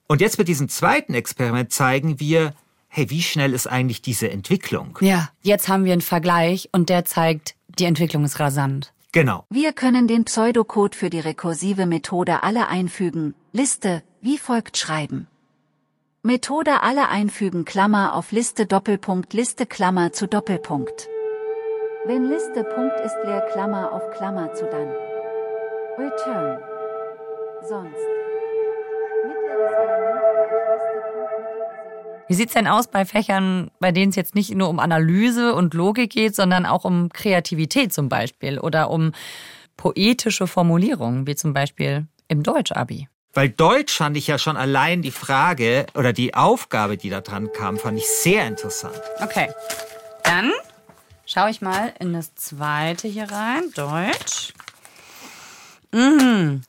Und 0.08 0.22
jetzt 0.22 0.38
mit 0.38 0.48
diesem 0.48 0.70
zweiten 0.70 1.12
Experiment 1.12 1.70
zeigen 1.70 2.18
wir, 2.18 2.54
hey, 2.88 3.10
wie 3.10 3.22
schnell 3.22 3.52
ist 3.52 3.66
eigentlich 3.66 4.00
diese 4.00 4.30
Entwicklung? 4.30 4.98
Ja, 5.02 5.28
jetzt 5.42 5.68
haben 5.68 5.84
wir 5.84 5.92
einen 5.92 6.00
Vergleich 6.00 6.70
und 6.72 6.88
der 6.88 7.04
zeigt, 7.04 7.54
die 7.78 7.84
Entwicklung 7.84 8.24
ist 8.24 8.40
rasant. 8.40 8.94
Genau. 9.12 9.44
Wir 9.50 9.72
können 9.74 10.08
den 10.08 10.24
Pseudocode 10.24 10.96
für 10.96 11.10
die 11.10 11.20
rekursive 11.20 11.86
Methode 11.86 12.42
alle 12.42 12.68
einfügen. 12.68 13.34
Liste, 13.52 14.02
wie 14.22 14.38
folgt 14.38 14.78
schreiben. 14.78 15.28
Methode 16.22 16.82
alle 16.82 17.08
einfügen 17.08 17.64
Klammer 17.64 18.14
auf 18.14 18.32
Liste 18.32 18.66
Doppelpunkt 18.66 19.34
Liste 19.34 19.66
Klammer 19.66 20.12
zu 20.12 20.26
Doppelpunkt. 20.26 21.08
Wenn 22.06 22.24
Liste 22.24 22.64
Punkt 22.64 22.98
ist 23.04 23.16
leer 23.24 23.46
Klammer 23.52 23.92
auf 23.92 24.10
Klammer 24.16 24.54
zu 24.54 24.64
dann. 24.64 24.88
Return. 25.98 26.58
Sonst. 27.68 28.17
Wie 32.28 32.34
sieht's 32.34 32.52
denn 32.52 32.66
aus 32.66 32.88
bei 32.88 33.06
Fächern, 33.06 33.70
bei 33.80 33.90
denen 33.90 34.10
es 34.10 34.16
jetzt 34.16 34.34
nicht 34.34 34.54
nur 34.54 34.68
um 34.68 34.78
Analyse 34.78 35.54
und 35.54 35.72
Logik 35.72 36.10
geht, 36.10 36.36
sondern 36.36 36.66
auch 36.66 36.84
um 36.84 37.08
Kreativität 37.08 37.92
zum 37.94 38.10
Beispiel 38.10 38.58
oder 38.58 38.90
um 38.90 39.12
poetische 39.78 40.46
Formulierungen, 40.46 41.26
wie 41.26 41.36
zum 41.36 41.54
Beispiel 41.54 42.06
im 42.28 42.42
Deutsch-Abi? 42.42 43.08
Weil 43.32 43.48
Deutsch 43.48 43.96
fand 43.96 44.16
ich 44.16 44.26
ja 44.26 44.38
schon 44.38 44.56
allein 44.58 45.00
die 45.00 45.10
Frage 45.10 45.86
oder 45.94 46.12
die 46.12 46.34
Aufgabe, 46.34 46.98
die 46.98 47.08
da 47.08 47.22
dran 47.22 47.50
kam, 47.52 47.78
fand 47.78 47.96
ich 47.98 48.06
sehr 48.06 48.46
interessant. 48.46 49.00
Okay, 49.22 49.48
dann 50.24 50.52
schaue 51.24 51.50
ich 51.50 51.62
mal 51.62 51.94
in 51.98 52.12
das 52.12 52.34
zweite 52.34 53.08
hier 53.08 53.30
rein. 53.30 53.62
Deutsch. 53.74 54.52
Mhm. 55.92 56.62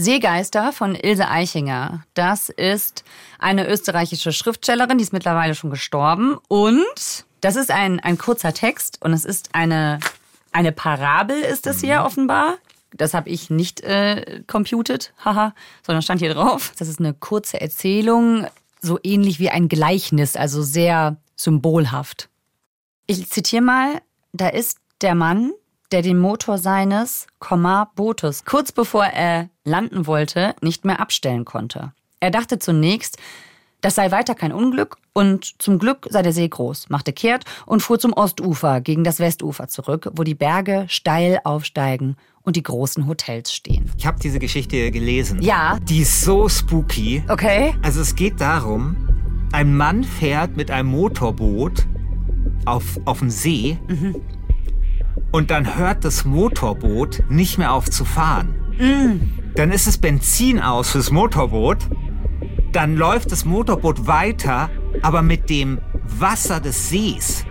Seegeister 0.00 0.72
von 0.72 0.94
Ilse 0.94 1.28
Eichinger. 1.28 2.04
Das 2.14 2.48
ist 2.48 3.04
eine 3.38 3.68
österreichische 3.68 4.32
Schriftstellerin, 4.32 4.98
die 4.98 5.04
ist 5.04 5.12
mittlerweile 5.12 5.54
schon 5.54 5.70
gestorben. 5.70 6.38
Und 6.48 7.24
das 7.40 7.56
ist 7.56 7.70
ein, 7.70 8.00
ein 8.00 8.18
kurzer 8.18 8.54
Text 8.54 8.98
und 9.02 9.12
es 9.12 9.24
ist 9.24 9.50
eine, 9.54 10.00
eine 10.52 10.72
Parabel, 10.72 11.40
ist 11.40 11.66
das 11.66 11.80
hier 11.80 12.02
offenbar. 12.04 12.56
Das 12.96 13.14
habe 13.14 13.28
ich 13.28 13.50
nicht 13.50 13.82
äh, 13.82 14.42
computet, 14.46 15.12
haha, 15.24 15.54
sondern 15.86 16.02
stand 16.02 16.20
hier 16.20 16.34
drauf. 16.34 16.72
Das 16.78 16.88
ist 16.88 16.98
eine 16.98 17.14
kurze 17.14 17.60
Erzählung, 17.60 18.46
so 18.80 18.98
ähnlich 19.02 19.38
wie 19.38 19.50
ein 19.50 19.68
Gleichnis, 19.68 20.34
also 20.34 20.62
sehr 20.62 21.16
symbolhaft. 21.36 22.28
Ich 23.06 23.30
zitiere 23.30 23.62
mal, 23.62 24.00
da 24.32 24.48
ist 24.48 24.78
der 25.02 25.14
Mann, 25.14 25.52
der 25.92 26.02
den 26.02 26.18
Motor 26.18 26.58
seines, 26.58 27.26
Komma, 27.38 27.90
Bootes 27.94 28.44
kurz 28.44 28.72
bevor 28.72 29.04
er 29.04 29.48
landen 29.64 30.06
wollte, 30.06 30.54
nicht 30.60 30.84
mehr 30.84 31.00
abstellen 31.00 31.44
konnte. 31.44 31.92
Er 32.20 32.30
dachte 32.30 32.58
zunächst, 32.58 33.18
das 33.80 33.94
sei 33.94 34.10
weiter 34.10 34.34
kein 34.34 34.52
Unglück 34.52 34.98
und 35.12 35.60
zum 35.60 35.78
Glück 35.78 36.06
sei 36.10 36.22
der 36.22 36.32
See 36.32 36.48
groß, 36.48 36.90
machte 36.90 37.12
kehrt 37.12 37.44
und 37.66 37.80
fuhr 37.82 37.98
zum 37.98 38.12
Ostufer 38.12 38.80
gegen 38.80 39.04
das 39.04 39.20
Westufer 39.20 39.68
zurück, 39.68 40.10
wo 40.14 40.22
die 40.22 40.34
Berge 40.34 40.84
steil 40.88 41.40
aufsteigen 41.44 42.16
und 42.42 42.56
die 42.56 42.62
großen 42.62 43.06
Hotels 43.06 43.52
stehen. 43.52 43.90
Ich 43.96 44.06
habe 44.06 44.18
diese 44.20 44.38
Geschichte 44.38 44.90
gelesen. 44.90 45.40
Ja. 45.42 45.78
Die 45.82 46.00
ist 46.00 46.22
so 46.22 46.48
spooky. 46.48 47.24
Okay. 47.28 47.74
Also 47.82 48.00
es 48.00 48.14
geht 48.14 48.40
darum, 48.40 48.96
ein 49.52 49.74
Mann 49.74 50.04
fährt 50.04 50.56
mit 50.56 50.70
einem 50.70 50.90
Motorboot 50.90 51.86
auf, 52.66 52.98
auf 53.06 53.20
den 53.20 53.30
See 53.30 53.78
und 55.32 55.50
dann 55.50 55.76
hört 55.76 56.04
das 56.04 56.24
Motorboot 56.24 57.22
nicht 57.28 57.58
mehr 57.58 57.72
auf 57.72 57.88
zu 57.90 58.04
fahren. 58.04 58.54
Dann 59.54 59.70
ist 59.72 59.86
es 59.86 59.98
Benzin 59.98 60.60
aus 60.60 60.90
fürs 60.90 61.10
Motorboot. 61.10 61.78
Dann 62.72 62.96
läuft 62.96 63.32
das 63.32 63.44
Motorboot 63.44 64.06
weiter, 64.06 64.70
aber 65.02 65.22
mit 65.22 65.50
dem 65.50 65.78
Wasser 66.18 66.60
des 66.60 66.88
Sees. 66.88 67.44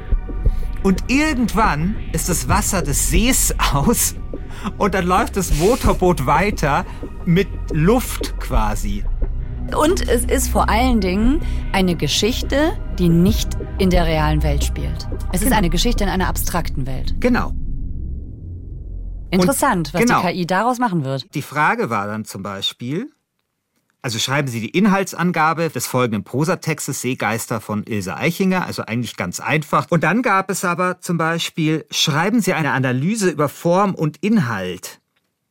Und 0.81 1.03
irgendwann 1.07 1.95
ist 2.13 2.29
das 2.29 2.47
Wasser 2.47 2.81
des 2.81 3.09
Sees 3.09 3.53
aus 3.73 4.15
und 4.77 4.93
dann 4.93 5.05
läuft 5.05 5.37
das 5.37 5.53
Motorboot 5.55 6.25
weiter 6.25 6.85
mit 7.25 7.47
Luft 7.71 8.39
quasi. 8.39 9.03
Und 9.77 10.07
es 10.09 10.25
ist 10.25 10.49
vor 10.49 10.67
allen 10.69 10.99
Dingen 10.99 11.41
eine 11.73 11.95
Geschichte, 11.95 12.71
die 12.97 13.07
nicht 13.09 13.49
in 13.77 13.89
der 13.91 14.05
realen 14.05 14.41
Welt 14.41 14.63
spielt. 14.63 15.07
Es 15.31 15.41
ist 15.41 15.47
Genau. 15.47 15.57
eine 15.57 15.69
Geschichte 15.69 16.03
in 16.03 16.09
einer 16.09 16.27
abstrakten 16.27 16.87
Welt. 16.87 17.13
Genau. 17.19 17.53
Interessant, 19.31 19.93
was 19.93 20.01
genau. 20.01 20.21
die 20.21 20.27
KI 20.27 20.47
daraus 20.47 20.79
machen 20.79 21.03
wird. 21.03 21.33
Die 21.35 21.41
Frage 21.41 21.89
war 21.89 22.07
dann 22.07 22.25
zum 22.25 22.43
Beispiel, 22.43 23.11
also 24.01 24.17
schreiben 24.17 24.47
Sie 24.47 24.61
die 24.61 24.69
Inhaltsangabe 24.69 25.69
des 25.69 25.85
folgenden 25.85 26.23
Prosatextes 26.23 27.01
Seegeister 27.01 27.59
von 27.59 27.83
Ilse 27.83 28.15
Eichinger, 28.15 28.65
also 28.65 28.83
eigentlich 28.83 29.17
ganz 29.17 29.39
einfach. 29.39 29.87
Und 29.89 30.03
dann 30.03 30.21
gab 30.21 30.49
es 30.49 30.63
aber 30.63 31.01
zum 31.01 31.17
Beispiel, 31.17 31.85
schreiben 31.91 32.41
Sie 32.41 32.53
eine 32.53 32.71
Analyse 32.71 33.29
über 33.29 33.49
Form 33.49 33.93
und 33.95 34.17
Inhalt 34.17 34.99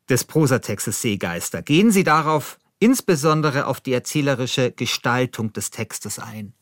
des 0.08 0.24
Prosatextes 0.24 1.02
Seegeister. 1.02 1.62
Gehen 1.62 1.90
Sie 1.90 2.04
darauf 2.04 2.58
insbesondere 2.78 3.66
auf 3.66 3.80
die 3.80 3.92
erzählerische 3.92 4.72
Gestaltung 4.72 5.52
des 5.52 5.70
Textes 5.70 6.18
ein. 6.18 6.54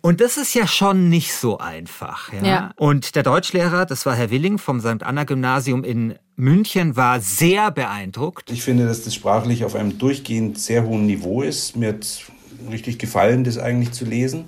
Und 0.00 0.20
das 0.20 0.36
ist 0.36 0.54
ja 0.54 0.66
schon 0.66 1.08
nicht 1.08 1.34
so 1.34 1.58
einfach. 1.58 2.32
Ja? 2.32 2.44
Ja. 2.44 2.72
Und 2.76 3.14
der 3.14 3.22
Deutschlehrer, 3.22 3.84
das 3.84 4.06
war 4.06 4.14
Herr 4.14 4.30
Willing 4.30 4.58
vom 4.58 4.80
St. 4.80 5.02
Anna 5.02 5.24
Gymnasium 5.24 5.84
in 5.84 6.14
München, 6.36 6.96
war 6.96 7.20
sehr 7.20 7.70
beeindruckt. 7.70 8.50
Ich 8.50 8.62
finde, 8.62 8.86
dass 8.86 9.04
das 9.04 9.14
sprachlich 9.14 9.64
auf 9.64 9.74
einem 9.74 9.98
durchgehend 9.98 10.58
sehr 10.58 10.86
hohen 10.86 11.06
Niveau 11.06 11.42
ist. 11.42 11.76
Mir 11.76 11.90
hat 11.90 12.22
richtig 12.70 12.98
gefallen, 12.98 13.44
das 13.44 13.58
eigentlich 13.58 13.92
zu 13.92 14.04
lesen. 14.04 14.46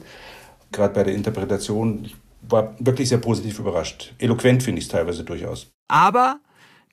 Gerade 0.71 0.95
bei 0.95 1.05
der 1.05 1.15
Interpretation, 1.15 2.05
ich 2.05 2.17
war 2.49 2.75
wirklich 2.79 3.09
sehr 3.09 3.19
positiv 3.19 3.59
überrascht. 3.59 4.15
Eloquent 4.19 4.63
finde 4.63 4.79
ich 4.79 4.87
es 4.87 4.91
teilweise 4.91 5.25
durchaus. 5.25 5.71
Aber 5.89 6.41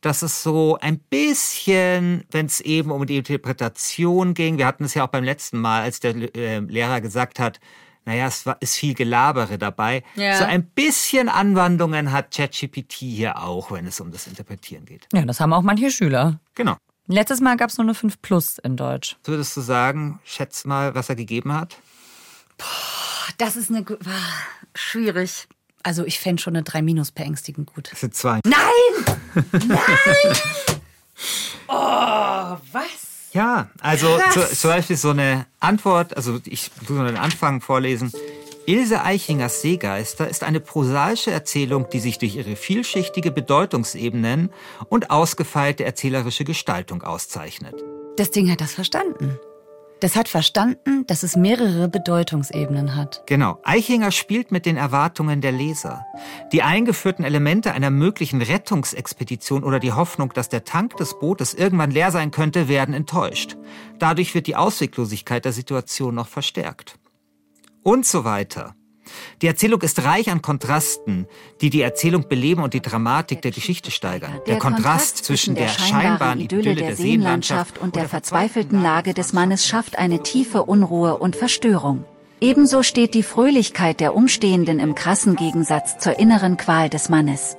dass 0.02 0.22
es 0.22 0.44
so 0.44 0.78
ein 0.80 1.00
bisschen, 1.00 2.24
wenn 2.32 2.46
es 2.46 2.62
eben 2.62 2.92
um 2.92 3.06
die 3.06 3.18
Interpretation 3.18 4.34
ging, 4.34 4.58
wir 4.58 4.66
hatten 4.66 4.86
es 4.86 4.94
ja 4.94 5.06
auch 5.06 5.10
beim 5.10 5.24
letzten 5.24 5.60
Mal, 5.60 5.82
als 5.82 6.00
der 6.00 6.16
äh, 6.36 6.60
Lehrer 6.60 7.02
gesagt 7.02 7.40
hat, 7.40 7.60
naja, 8.10 8.26
es 8.26 8.44
war, 8.48 8.58
ist 8.60 8.76
viel 8.76 8.96
Gelabere 8.96 9.60
dabei. 9.60 10.02
Ja. 10.16 10.40
So 10.40 10.44
ein 10.44 10.66
bisschen 10.66 11.30
Anwandlungen 11.30 12.12
hat 12.12 12.34
ChatGPT 12.34 12.94
hier 12.94 13.40
auch, 13.40 13.70
wenn 13.70 13.86
es 13.86 14.00
um 14.00 14.12
das 14.12 14.26
Interpretieren 14.26 14.86
geht. 14.86 15.08
Ja, 15.14 15.22
das 15.26 15.40
haben 15.40 15.54
auch 15.54 15.62
manche 15.62 15.92
Schüler. 15.92 16.40
Genau. 16.56 16.76
Letztes 17.06 17.40
Mal 17.40 17.56
gab 17.56 17.70
es 17.70 17.78
nur 17.78 17.86
eine 17.86 17.94
5 17.94 18.20
Plus 18.24 18.58
in 18.58 18.78
Deutsch. 18.78 19.16
Würdest 19.26 19.56
du 19.56 19.62
sagen, 19.62 20.20
schätz 20.24 20.66
mal, 20.66 20.96
was 20.96 21.10
er 21.10 21.16
gegeben 21.16 21.54
hat? 21.54 21.78
Das 23.38 23.56
ist 23.56 23.70
eine 23.70 23.86
ah, 23.88 24.10
schwierig. 24.74 25.48
Also 25.84 26.04
ich 26.04 26.20
fände 26.20 26.42
schon 26.42 26.56
eine 26.56 26.64
3 26.64 26.82
Minus 26.82 27.12
beängstigend 27.12 27.72
gut. 27.72 27.92
Das 27.92 28.00
sind 28.00 28.16
zwei. 28.16 28.40
Nein! 28.44 29.20
Nein! 29.68 30.36
Oh, 31.68 32.58
was? 32.72 32.99
Ja, 33.34 33.70
also 33.82 34.08
zu, 34.32 34.56
zum 34.56 34.70
Beispiel 34.72 34.98
so 34.98 35.10
eine 35.10 35.46
Antwort, 35.60 36.16
also 36.16 36.40
ich 36.46 36.72
tue 36.86 36.98
so 36.98 37.04
den 37.04 37.18
Anfang 37.18 37.62
vorlesen. 37.62 38.12
Ilse 38.66 39.04
Eichingers 39.04 39.62
Seegeister 39.62 40.30
ist 40.30 40.44
eine 40.44 40.60
prosaische 40.60 41.32
Erzählung, 41.32 41.88
die 41.92 42.00
sich 42.00 42.20
durch 42.20 42.36
ihre 42.36 42.56
vielschichtige 42.56 43.32
Bedeutungsebenen 43.32 44.52
und 44.90 45.10
ausgefeilte 45.10 45.86
erzählerische 45.86 46.44
Gestaltung 46.44 47.02
auszeichnet. 47.02 47.74
Das 48.18 48.30
Ding 48.30 48.52
hat 48.52 48.62
das 48.62 48.74
verstanden. 48.74 49.40
Das 50.00 50.16
hat 50.16 50.30
verstanden, 50.30 51.06
dass 51.08 51.24
es 51.24 51.36
mehrere 51.36 51.90
Bedeutungsebenen 51.90 52.96
hat. 52.96 53.24
Genau. 53.26 53.60
Eichinger 53.64 54.12
spielt 54.12 54.52
mit 54.52 54.66
den 54.66 54.78
Erwartungen 54.78 55.42
der 55.42 55.52
Leser. 55.52 56.06
Die 56.54 56.64
eingeführten 56.64 57.26
Elemente 57.26 57.74
einer 57.74 57.90
möglichen 57.90 58.42
Rettungsexpedition 58.42 59.64
oder 59.64 59.80
die 59.80 59.92
Hoffnung, 59.92 60.32
dass 60.34 60.48
der 60.48 60.64
Tank 60.64 60.96
des 60.98 61.20
Bootes 61.20 61.54
irgendwann 61.54 61.92
leer 61.92 62.12
sein 62.12 62.32
könnte, 62.32 62.70
werden 62.70 62.94
enttäuscht. 62.94 63.58
Dadurch 63.98 64.34
wird 64.34 64.48
die 64.48 64.56
Ausweglosigkeit 64.56 65.44
der 65.44 65.54
Situation 65.54 66.16
noch 66.16 66.28
verstärkt. 66.28 66.98
Und 67.84 68.06
so 68.06 68.24
weiter. 68.24 68.76
Die 69.42 69.48
Erzählung 69.48 69.82
ist 69.82 70.04
reich 70.04 70.30
an 70.30 70.42
Kontrasten, 70.42 71.28
die 71.62 71.70
die 71.70 71.82
Erzählung 71.82 72.28
beleben 72.28 72.64
und 72.64 72.74
die 72.74 72.82
Dramatik 72.82 73.42
der 73.42 73.52
Geschichte 73.52 73.92
steigern. 73.92 74.40
Der, 74.48 74.58
Kontrast 74.58 75.18
zwischen 75.18 75.56
der 75.56 75.70
scheinbaren 75.70 76.40
Idylle 76.40 76.76
der 76.76 76.96
Seenlandschaft 76.96 77.78
und 77.78 77.96
der 77.96 78.10
verzweifelten 78.10 78.82
Lage 78.82 79.14
des 79.14 79.34
Mannes 79.34 79.66
schafft 79.66 79.98
eine 79.98 80.24
tiefe 80.24 80.64
Unruhe 80.64 81.18
und 81.18 81.36
Verstörung. 81.36 82.06
Ebenso 82.42 82.84
steht 82.84 83.14
die 83.14 83.24
Fröhlichkeit 83.24 84.00
der 84.00 84.16
Umstehenden 84.16 84.80
im 84.80 84.96
krassen 84.96 85.36
Gegensatz 85.36 85.98
zur 85.98 86.20
inneren 86.20 86.56
Qual 86.56 86.90
des 86.90 87.10
Mannes. 87.10 87.58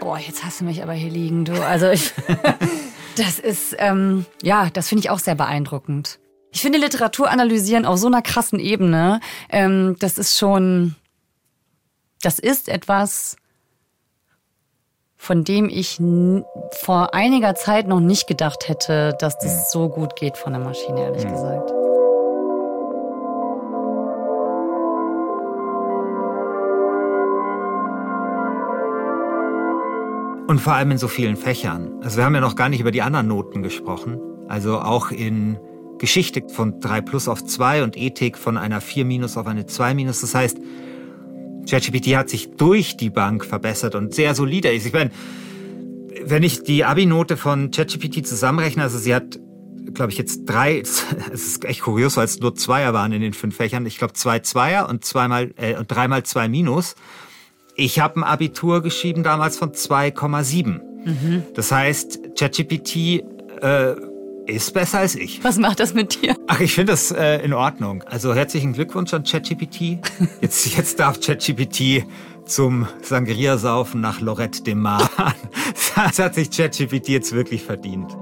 Boah, 0.00 0.18
jetzt 0.18 0.42
hast 0.44 0.60
du 0.60 0.64
mich 0.64 0.82
aber 0.82 0.94
hier 0.94 1.10
liegen, 1.10 1.44
du. 1.44 1.52
Also 1.64 1.90
ich, 1.90 2.12
das 3.16 3.38
ist, 3.38 3.76
ähm, 3.78 4.26
ja, 4.42 4.68
das 4.72 4.88
finde 4.88 5.00
ich 5.00 5.10
auch 5.10 5.18
sehr 5.18 5.34
beeindruckend. 5.34 6.18
Ich 6.52 6.60
finde 6.60 6.78
Literatur 6.78 7.30
analysieren 7.30 7.86
auf 7.86 7.98
so 7.98 8.06
einer 8.06 8.22
krassen 8.22 8.58
Ebene, 8.58 9.20
ähm, 9.48 9.96
das 9.98 10.18
ist 10.18 10.38
schon, 10.38 10.96
das 12.20 12.38
ist 12.38 12.68
etwas, 12.68 13.36
von 15.16 15.44
dem 15.44 15.68
ich 15.68 16.00
vor 16.80 17.14
einiger 17.14 17.54
Zeit 17.54 17.86
noch 17.86 18.00
nicht 18.00 18.26
gedacht 18.26 18.68
hätte, 18.68 19.16
dass 19.18 19.38
das 19.38 19.70
so 19.70 19.88
gut 19.88 20.16
geht 20.16 20.36
von 20.36 20.52
der 20.52 20.60
Maschine, 20.60 21.00
ehrlich 21.04 21.26
gesagt. 21.26 21.81
Und 30.48 30.60
vor 30.60 30.74
allem 30.74 30.90
in 30.90 30.98
so 30.98 31.08
vielen 31.08 31.36
Fächern. 31.36 32.00
Also 32.02 32.16
wir 32.16 32.24
haben 32.24 32.34
ja 32.34 32.40
noch 32.40 32.56
gar 32.56 32.68
nicht 32.68 32.80
über 32.80 32.90
die 32.90 33.02
anderen 33.02 33.28
Noten 33.28 33.62
gesprochen. 33.62 34.20
Also 34.48 34.80
auch 34.80 35.10
in 35.10 35.58
Geschichte 35.98 36.42
von 36.48 36.80
3 36.80 37.00
plus 37.00 37.28
auf 37.28 37.44
2 37.44 37.84
und 37.84 37.96
Ethik 37.96 38.36
von 38.36 38.56
einer 38.56 38.80
4 38.80 39.04
minus 39.04 39.36
auf 39.36 39.46
eine 39.46 39.66
2 39.66 39.94
minus. 39.94 40.20
Das 40.20 40.34
heißt, 40.34 40.58
ChatGPT 41.68 42.16
hat 42.16 42.28
sich 42.28 42.50
durch 42.56 42.96
die 42.96 43.10
Bank 43.10 43.44
verbessert 43.44 43.94
und 43.94 44.14
sehr 44.14 44.34
solide 44.34 44.72
ist. 44.72 44.84
Ich 44.84 44.92
meine, 44.92 45.10
wenn 46.24 46.42
ich 46.42 46.62
die 46.62 46.84
Abi-Note 46.84 47.36
von 47.36 47.70
ChatGPT 47.70 48.26
zusammenrechne, 48.26 48.82
also 48.82 48.98
sie 48.98 49.14
hat, 49.14 49.38
glaube 49.94 50.12
ich, 50.12 50.18
jetzt 50.18 50.44
drei, 50.44 50.80
es 50.80 51.04
ist 51.32 51.64
echt 51.64 51.82
kurios, 51.82 52.16
weil 52.16 52.24
es 52.24 52.40
nur 52.40 52.54
Zweier 52.54 52.92
waren 52.92 53.12
in 53.12 53.20
den 53.20 53.32
fünf 53.32 53.56
Fächern. 53.56 53.86
Ich 53.86 53.98
glaube, 53.98 54.14
zwei 54.14 54.40
Zweier 54.40 54.88
und 54.88 55.04
zweimal 55.04 55.52
äh, 55.56 55.76
und 55.76 55.90
dreimal 55.90 56.24
zwei 56.24 56.48
Minus. 56.48 56.94
Ich 57.74 57.98
habe 57.98 58.20
ein 58.20 58.24
Abitur 58.24 58.82
geschrieben 58.82 59.22
damals 59.22 59.56
von 59.56 59.72
2,7. 59.72 60.80
Mhm. 61.04 61.42
Das 61.54 61.72
heißt, 61.72 62.36
ChatGPT 62.38 63.24
äh, 63.60 63.94
ist 64.46 64.74
besser 64.74 64.98
als 64.98 65.14
ich. 65.14 65.42
Was 65.42 65.58
macht 65.58 65.80
das 65.80 65.94
mit 65.94 66.20
dir? 66.20 66.36
Ach, 66.46 66.60
ich 66.60 66.74
finde 66.74 66.92
das 66.92 67.10
äh, 67.10 67.38
in 67.38 67.52
Ordnung. 67.52 68.02
Also 68.04 68.34
herzlichen 68.34 68.72
Glückwunsch 68.72 69.14
an 69.14 69.24
ChatGPT. 69.24 69.98
Jetzt, 70.40 70.76
jetzt 70.76 71.00
darf 71.00 71.20
ChatGPT 71.20 72.04
zum 72.44 72.86
Sangria-Saufen 73.02 74.00
nach 74.00 74.20
Lorette 74.20 74.62
de 74.62 74.74
Mar. 74.74 75.08
Das 75.94 76.18
hat 76.18 76.34
sich 76.34 76.50
ChatGPT 76.50 77.08
jetzt 77.08 77.32
wirklich 77.32 77.64
verdient. 77.64 78.16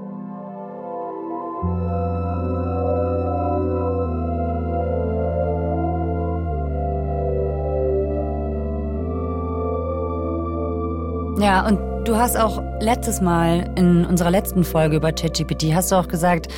Ja, 11.41 11.65
und 11.65 12.05
du 12.05 12.17
hast 12.17 12.37
auch 12.37 12.61
letztes 12.81 13.19
Mal 13.19 13.73
in 13.75 14.05
unserer 14.05 14.29
letzten 14.29 14.63
Folge 14.63 14.97
über 14.97 15.11
ChatGPT 15.11 15.73
hast 15.73 15.91
du 15.91 15.95
auch 15.95 16.07
gesagt, 16.07 16.49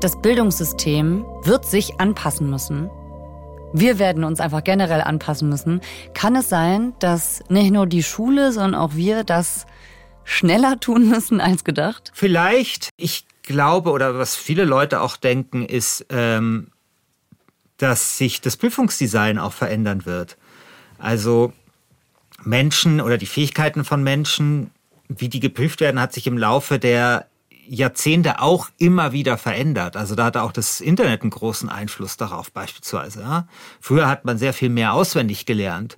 das 0.00 0.18
Bildungssystem 0.22 1.26
wird 1.42 1.66
sich 1.66 2.00
anpassen 2.00 2.48
müssen. 2.48 2.88
Wir 3.74 3.98
werden 3.98 4.24
uns 4.24 4.40
einfach 4.40 4.64
generell 4.64 5.02
anpassen 5.02 5.50
müssen. 5.50 5.82
Kann 6.14 6.36
es 6.36 6.48
sein, 6.48 6.94
dass 7.00 7.42
nicht 7.50 7.70
nur 7.70 7.86
die 7.86 8.02
Schule, 8.02 8.50
sondern 8.52 8.80
auch 8.80 8.94
wir 8.94 9.24
das 9.24 9.66
schneller 10.24 10.80
tun 10.80 11.10
müssen 11.10 11.42
als 11.42 11.62
gedacht? 11.64 12.10
Vielleicht. 12.14 12.88
Ich 12.96 13.26
glaube, 13.42 13.90
oder 13.90 14.18
was 14.18 14.36
viele 14.36 14.64
Leute 14.64 15.02
auch 15.02 15.18
denken, 15.18 15.66
ist, 15.66 16.06
ähm, 16.08 16.68
dass 17.76 18.16
sich 18.16 18.40
das 18.40 18.56
Prüfungsdesign 18.56 19.38
auch 19.38 19.52
verändern 19.52 20.06
wird. 20.06 20.38
Also 20.96 21.52
Menschen 22.44 23.00
oder 23.00 23.18
die 23.18 23.26
Fähigkeiten 23.26 23.84
von 23.84 24.02
Menschen, 24.02 24.70
wie 25.08 25.28
die 25.28 25.40
geprüft 25.40 25.80
werden, 25.80 26.00
hat 26.00 26.12
sich 26.12 26.26
im 26.26 26.38
Laufe 26.38 26.78
der 26.78 27.26
Jahrzehnte 27.68 28.40
auch 28.40 28.68
immer 28.78 29.12
wieder 29.12 29.36
verändert. 29.36 29.96
Also 29.96 30.14
da 30.14 30.26
hatte 30.26 30.42
auch 30.42 30.52
das 30.52 30.80
Internet 30.80 31.22
einen 31.22 31.30
großen 31.30 31.68
Einfluss 31.68 32.16
darauf 32.16 32.50
beispielsweise. 32.50 33.20
Ja. 33.20 33.48
Früher 33.80 34.08
hat 34.08 34.24
man 34.24 34.38
sehr 34.38 34.52
viel 34.52 34.70
mehr 34.70 34.94
auswendig 34.94 35.44
gelernt. 35.44 35.96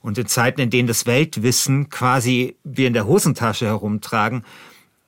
Und 0.00 0.18
in 0.18 0.26
Zeiten, 0.26 0.60
in 0.60 0.70
denen 0.70 0.88
das 0.88 1.06
Weltwissen 1.06 1.88
quasi 1.88 2.56
wir 2.64 2.88
in 2.88 2.92
der 2.92 3.06
Hosentasche 3.06 3.66
herumtragen, 3.66 4.44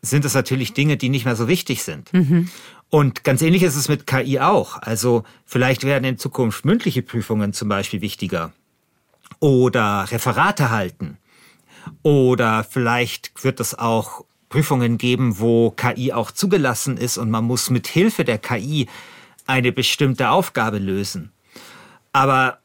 sind 0.02 0.24
es 0.24 0.34
natürlich 0.34 0.72
Dinge, 0.72 0.96
die 0.96 1.08
nicht 1.08 1.24
mehr 1.24 1.34
so 1.34 1.48
wichtig 1.48 1.82
sind. 1.82 2.12
Mhm. 2.12 2.48
Und 2.90 3.24
ganz 3.24 3.42
ähnlich 3.42 3.64
ist 3.64 3.74
es 3.74 3.88
mit 3.88 4.06
KI 4.06 4.38
auch. 4.38 4.80
Also 4.80 5.24
vielleicht 5.46 5.82
werden 5.82 6.04
in 6.04 6.18
Zukunft 6.18 6.64
mündliche 6.64 7.02
Prüfungen 7.02 7.52
zum 7.52 7.68
Beispiel 7.68 8.02
wichtiger 8.02 8.52
oder 9.40 10.06
Referate 10.10 10.70
halten. 10.70 11.18
Oder 12.02 12.64
vielleicht 12.64 13.44
wird 13.44 13.60
es 13.60 13.78
auch 13.78 14.24
Prüfungen 14.48 14.98
geben, 14.98 15.38
wo 15.38 15.70
KI 15.70 16.12
auch 16.12 16.30
zugelassen 16.30 16.96
ist 16.96 17.18
und 17.18 17.30
man 17.30 17.44
muss 17.44 17.70
mit 17.70 17.88
Hilfe 17.88 18.24
der 18.24 18.38
KI 18.38 18.88
eine 19.46 19.72
bestimmte 19.72 20.30
Aufgabe 20.30 20.78
lösen. 20.78 21.32
Aber 22.12 22.58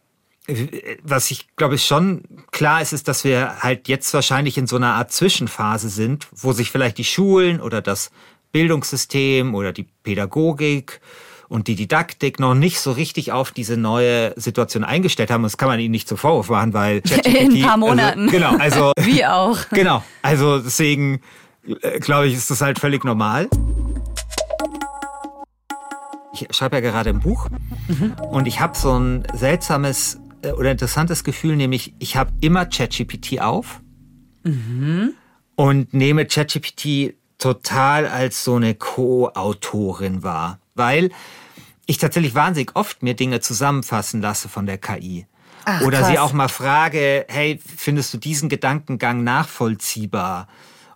äh, 0.47 0.97
was 1.03 1.31
ich 1.31 1.47
glaube 1.55 1.75
ich 1.75 1.85
schon 1.85 2.23
klar 2.51 2.81
ist, 2.81 2.93
ist, 2.93 3.07
dass 3.07 3.23
wir 3.23 3.63
halt 3.63 3.87
jetzt 3.87 4.13
wahrscheinlich 4.13 4.57
in 4.57 4.67
so 4.67 4.75
einer 4.75 4.93
Art 4.93 5.11
Zwischenphase 5.11 5.89
sind, 5.89 6.27
wo 6.31 6.53
sich 6.53 6.71
vielleicht 6.71 6.97
die 6.97 7.03
Schulen 7.03 7.59
oder 7.59 7.81
das 7.81 8.11
Bildungssystem 8.51 9.55
oder 9.55 9.73
die 9.73 9.87
Pädagogik 10.03 11.01
und 11.49 11.67
die 11.67 11.75
Didaktik 11.75 12.39
noch 12.39 12.53
nicht 12.53 12.79
so 12.79 12.91
richtig 12.91 13.31
auf 13.31 13.51
diese 13.51 13.75
neue 13.75 14.33
Situation 14.39 14.83
eingestellt 14.83 15.31
haben. 15.31 15.43
das 15.43 15.57
kann 15.57 15.67
man 15.67 15.79
ihnen 15.79 15.91
nicht 15.91 16.07
zu 16.07 16.15
Vorwurf 16.15 16.49
machen, 16.49 16.73
weil 16.73 17.01
in 17.25 17.55
ein 17.55 17.61
paar 17.61 17.73
also 17.73 17.87
Monaten. 17.87 18.21
Also, 18.21 18.31
genau, 18.31 18.57
also 18.57 18.91
wie 18.99 19.25
auch. 19.25 19.57
Genau, 19.71 20.03
also 20.21 20.59
deswegen 20.59 21.21
äh, 21.81 21.99
glaube 21.99 22.27
ich, 22.27 22.35
ist 22.35 22.51
das 22.51 22.61
halt 22.61 22.79
völlig 22.79 23.03
normal. 23.03 23.49
Ich 26.33 26.47
schreibe 26.55 26.75
ja 26.77 26.81
gerade 26.81 27.09
ein 27.09 27.19
Buch 27.19 27.47
mhm. 27.87 28.13
und 28.31 28.47
ich 28.47 28.59
habe 28.59 28.77
so 28.77 28.97
ein 28.97 29.23
seltsames 29.33 30.19
äh, 30.43 30.51
oder 30.51 30.71
interessantes 30.71 31.23
Gefühl, 31.23 31.55
nämlich 31.55 31.93
ich 31.99 32.15
habe 32.15 32.31
immer 32.41 32.65
ChatGPT 32.65 33.41
auf 33.41 33.81
mhm. 34.43 35.13
und 35.55 35.93
nehme 35.93 36.25
ChatGPT 36.25 37.15
total 37.39 38.05
als 38.05 38.43
so 38.43 38.55
eine 38.55 38.75
Co-Autorin 38.75 40.21
wahr, 40.23 40.59
weil 40.79 41.11
ich 41.85 41.99
tatsächlich 41.99 42.33
wahnsinnig 42.33 42.75
oft 42.75 43.03
mir 43.03 43.13
Dinge 43.13 43.41
zusammenfassen 43.41 44.21
lasse 44.21 44.49
von 44.49 44.65
der 44.65 44.79
KI. 44.79 45.27
Ach, 45.65 45.81
Oder 45.81 45.99
krass. 45.99 46.09
sie 46.09 46.17
auch 46.19 46.33
mal 46.33 46.47
frage, 46.47 47.25
hey, 47.29 47.59
findest 47.77 48.13
du 48.13 48.17
diesen 48.17 48.49
Gedankengang 48.49 49.23
nachvollziehbar? 49.23 50.47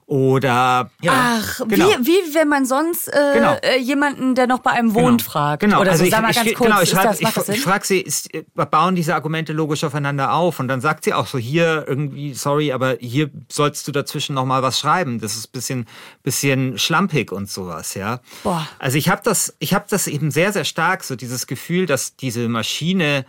Oder 0.06 0.92
ja, 1.02 1.40
ach, 1.40 1.62
genau. 1.68 1.88
wie, 1.88 2.08
wie 2.08 2.36
wenn 2.36 2.50
man 2.50 2.66
sonst 2.66 3.08
äh, 3.08 3.34
genau. 3.34 3.56
Äh, 3.62 3.80
jemanden, 3.80 4.36
der 4.36 4.48
noch 4.48 4.60
bei 4.60 4.72
einem 4.72 4.94
wohnt, 4.94 5.22
genau. 5.22 5.32
fragt. 5.32 5.62
Genau. 5.62 5.80
Oder 5.80 5.92
also 5.92 6.00
so, 6.02 6.06
ich, 6.06 6.12
sag 6.12 6.22
mal 6.22 6.34
ganz 6.34 6.48
ich, 6.48 6.56
kurz, 6.56 6.70
genau, 6.70 6.82
ich, 6.82 6.92
frage, 6.92 7.08
das, 7.08 7.50
ich, 7.50 7.56
ich 7.56 7.62
frage 7.62 7.86
sie, 7.86 8.02
ist, 8.02 8.30
bauen 8.54 8.96
diese 8.96 9.16
Argumente 9.16 9.54
logisch 9.54 9.84
aufeinander 9.84 10.34
auf? 10.34 10.60
Und 10.60 10.68
dann 10.68 10.82
sagt 10.82 11.06
sie 11.06 11.14
auch 11.14 11.28
so, 11.28 11.38
hier 11.38 11.86
irgendwie, 11.88 12.34
sorry, 12.34 12.74
aber 12.74 12.98
hier 13.00 13.30
sollst 13.50 13.88
du 13.88 13.92
dazwischen 13.92 14.36
noch 14.36 14.46
mal 14.46 14.62
was 14.62 14.78
schreiben. 14.78 15.22
Das 15.22 15.36
ist 15.36 15.48
bisschen, 15.48 15.86
bisschen 16.22 16.78
schlampig 16.78 17.32
und 17.32 17.50
sowas, 17.50 17.94
ja. 17.94 18.20
Boah. 18.44 18.68
Also 18.80 18.98
ich 18.98 19.08
habe 19.10 19.22
das, 19.24 19.56
ich 19.60 19.74
habe 19.74 19.86
das 19.90 20.08
eben 20.08 20.32
sehr, 20.32 20.52
sehr 20.52 20.66
stark, 20.66 21.04
so 21.04 21.16
dieses 21.16 21.48
Gefühl, 21.48 21.86
dass 21.86 22.18
diese 22.18 22.50
Maschine 22.50 23.26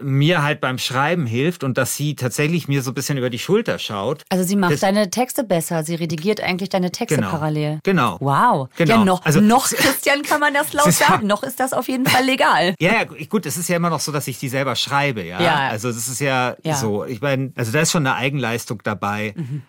mir 0.00 0.42
halt 0.42 0.60
beim 0.60 0.78
Schreiben 0.78 1.26
hilft 1.26 1.64
und 1.64 1.78
dass 1.78 1.96
sie 1.96 2.16
tatsächlich 2.16 2.68
mir 2.68 2.82
so 2.82 2.90
ein 2.90 2.94
bisschen 2.94 3.16
über 3.18 3.30
die 3.30 3.38
Schulter 3.38 3.78
schaut. 3.78 4.22
Also 4.28 4.44
sie 4.44 4.56
macht 4.56 4.72
das, 4.72 4.80
deine 4.80 5.10
Texte 5.10 5.44
besser, 5.44 5.84
sie 5.84 5.94
redigiert 5.94 6.40
eigentlich 6.40 6.68
deine 6.68 6.90
Texte 6.90 7.16
genau, 7.16 7.30
parallel. 7.30 7.80
Genau. 7.84 8.16
Wow. 8.20 8.68
Genau. 8.76 8.98
Ja, 8.98 9.04
noch, 9.04 9.24
also, 9.24 9.40
noch, 9.40 9.68
Christian, 9.68 10.22
kann 10.22 10.40
man 10.40 10.54
das 10.54 10.72
laut 10.72 10.92
sagen. 10.92 11.26
noch 11.26 11.42
ist 11.42 11.60
das 11.60 11.72
auf 11.72 11.88
jeden 11.88 12.06
Fall 12.06 12.24
legal. 12.24 12.74
Ja, 12.80 12.92
ja, 12.92 13.04
gut, 13.04 13.46
es 13.46 13.56
ist 13.56 13.68
ja 13.68 13.76
immer 13.76 13.90
noch 13.90 14.00
so, 14.00 14.12
dass 14.12 14.26
ich 14.26 14.38
die 14.38 14.48
selber 14.48 14.76
schreibe, 14.76 15.22
ja. 15.22 15.40
ja. 15.40 15.68
Also 15.68 15.88
das 15.88 16.08
ist 16.08 16.20
ja, 16.20 16.56
ja. 16.64 16.74
so. 16.74 17.04
Ich 17.04 17.20
meine, 17.20 17.52
also 17.56 17.72
da 17.72 17.80
ist 17.80 17.92
schon 17.92 18.06
eine 18.06 18.16
Eigenleistung 18.16 18.80
dabei. 18.82 19.34
Mhm. 19.36 19.62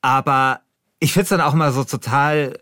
Aber 0.00 0.60
ich 1.00 1.12
finde 1.12 1.24
es 1.24 1.28
dann 1.28 1.40
auch 1.40 1.54
mal 1.54 1.72
so 1.72 1.84
total 1.84 2.58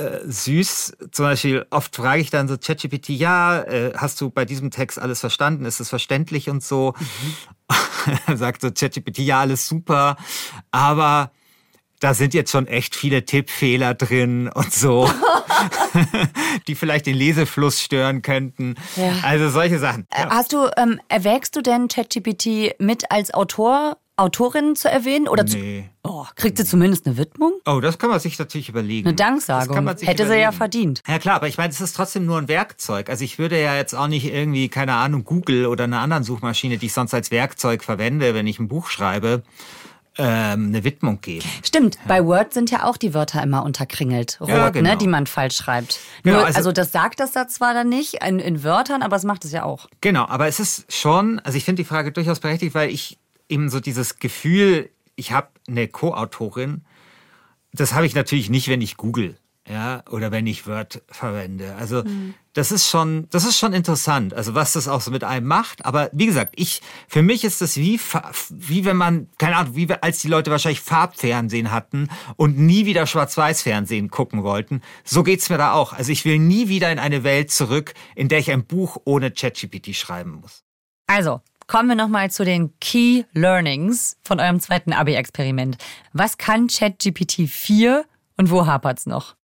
äh, 0.00 0.20
süß. 0.24 0.96
Zum 1.12 1.24
Beispiel, 1.24 1.66
oft 1.70 1.94
frage 1.94 2.22
ich 2.22 2.30
dann 2.30 2.48
so 2.48 2.56
ChatGPT, 2.56 3.10
ja, 3.10 3.62
äh, 3.62 3.92
hast 3.96 4.20
du 4.20 4.30
bei 4.30 4.44
diesem 4.44 4.70
Text 4.70 4.98
alles 4.98 5.20
verstanden? 5.20 5.64
Ist 5.64 5.80
es 5.80 5.88
verständlich 5.88 6.48
und 6.48 6.62
so? 6.62 6.94
Mhm. 6.98 8.36
sagt 8.36 8.62
so 8.62 8.70
ChatGPT, 8.70 9.18
ja, 9.18 9.40
alles 9.40 9.68
super, 9.68 10.16
aber 10.70 11.30
da 12.00 12.14
sind 12.14 12.32
jetzt 12.32 12.50
schon 12.50 12.66
echt 12.66 12.96
viele 12.96 13.24
Tippfehler 13.26 13.94
drin 13.94 14.48
und 14.48 14.72
so, 14.72 15.08
die 16.66 16.74
vielleicht 16.74 17.06
den 17.06 17.16
Lesefluss 17.16 17.80
stören 17.80 18.22
könnten. 18.22 18.76
Ja. 18.96 19.12
Also 19.22 19.50
solche 19.50 19.78
Sachen. 19.78 20.06
Ja. 20.12 20.30
Hast 20.30 20.52
du, 20.52 20.68
ähm, 20.76 21.00
erwägst 21.08 21.54
du 21.56 21.60
denn 21.60 21.88
ChatGPT 21.88 22.80
mit 22.80 23.10
als 23.10 23.34
Autor 23.34 23.98
Autorinnen 24.20 24.76
zu 24.76 24.88
erwähnen? 24.90 25.26
Oder 25.28 25.44
Nee. 25.44 25.88
Zu, 26.04 26.10
oh, 26.10 26.26
kriegt 26.36 26.56
sie 26.58 26.64
zumindest 26.64 27.06
eine 27.06 27.16
Widmung? 27.16 27.52
Oh, 27.66 27.80
das 27.80 27.98
kann 27.98 28.10
man 28.10 28.20
sich 28.20 28.38
natürlich 28.38 28.68
überlegen. 28.68 29.08
Eine 29.08 29.16
Danksagung. 29.16 29.74
kann 29.74 29.84
man 29.84 29.96
sich 29.96 30.08
Hätte 30.08 30.24
sie 30.26 30.30
ja 30.34 30.36
überlegen. 30.50 30.56
verdient. 30.56 31.02
Ja 31.08 31.18
klar, 31.18 31.36
aber 31.36 31.48
ich 31.48 31.56
meine, 31.58 31.70
es 31.72 31.80
ist 31.80 31.96
trotzdem 31.96 32.26
nur 32.26 32.38
ein 32.38 32.48
Werkzeug. 32.48 33.08
Also 33.10 33.24
ich 33.24 33.38
würde 33.38 33.60
ja 33.60 33.74
jetzt 33.76 33.94
auch 33.94 34.06
nicht 34.08 34.26
irgendwie, 34.32 34.68
keine 34.68 34.94
Ahnung, 34.94 35.24
Google 35.24 35.66
oder 35.66 35.84
einer 35.84 36.00
anderen 36.00 36.22
Suchmaschine, 36.24 36.78
die 36.78 36.86
ich 36.86 36.92
sonst 36.92 37.14
als 37.14 37.30
Werkzeug 37.30 37.82
verwende, 37.82 38.34
wenn 38.34 38.46
ich 38.46 38.58
ein 38.58 38.68
Buch 38.68 38.88
schreibe, 38.88 39.42
ähm, 40.18 40.66
eine 40.68 40.82
Widmung 40.84 41.20
geben. 41.20 41.46
Stimmt, 41.64 41.96
bei 42.08 42.24
Word 42.26 42.52
sind 42.52 42.70
ja 42.70 42.84
auch 42.84 42.96
die 42.96 43.14
Wörter 43.14 43.42
immer 43.42 43.64
unterkringelt, 43.64 44.38
rot, 44.40 44.48
Ja, 44.50 44.68
genau. 44.70 44.90
ne, 44.90 44.96
die 44.96 45.06
man 45.06 45.26
falsch 45.26 45.56
schreibt. 45.56 45.98
Genau, 46.24 46.38
Nur, 46.38 46.46
also- 46.46 46.56
also, 46.58 46.72
das 46.72 46.90
sagt 46.92 47.20
das 47.20 47.30
da 47.32 47.46
zwar 47.46 47.74
dann 47.74 47.88
nicht 47.88 48.14
in, 48.14 48.40
in 48.40 48.64
Wörtern, 48.64 49.02
aber 49.02 49.14
es 49.16 49.22
macht 49.22 49.44
es 49.44 49.52
ja 49.52 49.62
auch. 49.62 49.86
Genau, 50.00 50.26
aber 50.26 50.48
es 50.48 50.58
ist 50.58 50.92
schon, 50.92 51.38
also 51.38 51.56
ich 51.56 51.64
finde 51.64 51.82
die 51.82 51.88
Frage 51.88 52.10
durchaus 52.10 52.40
berechtigt, 52.40 52.74
weil 52.74 52.90
ich 52.90 53.18
eben 53.50 53.70
so 53.70 53.80
dieses 53.80 54.18
Gefühl, 54.18 54.90
ich 55.16 55.32
habe 55.32 55.48
eine 55.68 55.88
Co-Autorin, 55.88 56.84
das 57.72 57.92
habe 57.92 58.06
ich 58.06 58.14
natürlich 58.14 58.50
nicht, 58.50 58.68
wenn 58.68 58.80
ich 58.80 58.96
Google, 58.96 59.36
ja, 59.68 60.02
oder 60.10 60.32
wenn 60.32 60.46
ich 60.46 60.66
Word 60.66 61.02
verwende. 61.08 61.76
Also 61.76 62.02
das 62.54 62.72
ist 62.72 62.88
schon, 62.88 63.28
das 63.30 63.44
ist 63.44 63.58
schon 63.58 63.72
interessant, 63.72 64.34
also 64.34 64.54
was 64.54 64.72
das 64.72 64.88
auch 64.88 65.00
so 65.00 65.12
mit 65.12 65.22
einem 65.22 65.46
macht. 65.46 65.84
Aber 65.84 66.10
wie 66.12 66.26
gesagt, 66.26 66.54
ich, 66.56 66.82
für 67.06 67.22
mich 67.22 67.44
ist 67.44 67.60
das 67.60 67.76
wie, 67.76 68.00
wie 68.50 68.84
wenn 68.84 68.96
man, 68.96 69.28
keine 69.38 69.56
Ahnung, 69.56 69.76
wie 69.76 69.88
als 69.92 70.20
die 70.20 70.28
Leute 70.28 70.50
wahrscheinlich 70.50 70.80
Farbfernsehen 70.80 71.70
hatten 71.70 72.08
und 72.36 72.58
nie 72.58 72.86
wieder 72.86 73.06
Schwarz-Weiß-Fernsehen 73.06 74.10
gucken 74.10 74.42
wollten. 74.42 74.80
So 75.04 75.22
geht's 75.22 75.50
mir 75.50 75.58
da 75.58 75.74
auch. 75.74 75.92
Also 75.92 76.10
ich 76.10 76.24
will 76.24 76.38
nie 76.38 76.68
wieder 76.68 76.90
in 76.90 76.98
eine 76.98 77.22
Welt 77.22 77.52
zurück, 77.52 77.94
in 78.16 78.28
der 78.28 78.40
ich 78.40 78.50
ein 78.50 78.64
Buch 78.64 78.96
ohne 79.04 79.30
ChatGPT 79.30 79.94
schreiben 79.94 80.40
muss. 80.40 80.64
Also, 81.06 81.42
kommen 81.70 81.88
wir 81.88 81.94
nochmal 81.94 82.32
zu 82.32 82.44
den 82.44 82.72
Key 82.80 83.22
Learnings 83.32 84.16
von 84.24 84.40
eurem 84.40 84.58
zweiten 84.58 84.92
Abi-Experiment. 84.92 85.78
Was 86.12 86.36
kann 86.36 86.66
ChatGPT 86.66 87.48
4 87.48 88.04
und 88.36 88.50
wo 88.50 88.66
hapert's 88.66 89.06
noch? 89.06 89.36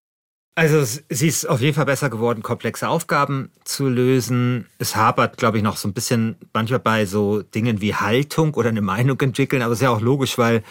Also 0.56 0.78
es- 0.78 1.04
sie 1.08 1.28
ist 1.28 1.48
auf 1.48 1.60
jeden 1.60 1.74
Fall 1.76 1.84
besser 1.84 2.10
geworden, 2.10 2.42
komplexe 2.42 2.88
Aufgaben 2.88 3.52
zu 3.62 3.88
lösen. 3.88 4.66
Es 4.78 4.96
hapert, 4.96 5.36
glaube 5.36 5.58
ich, 5.58 5.62
noch 5.62 5.76
so 5.76 5.86
ein 5.86 5.92
bisschen 5.92 6.34
manchmal 6.52 6.80
bei 6.80 7.06
so 7.06 7.42
Dingen 7.42 7.80
wie 7.80 7.94
Haltung 7.94 8.54
oder 8.54 8.70
eine 8.70 8.82
Meinung 8.82 9.20
entwickeln, 9.20 9.62
aber 9.62 9.74
ist 9.74 9.82
ja 9.82 9.90
auch 9.90 10.00
logisch, 10.00 10.36
weil 10.36 10.64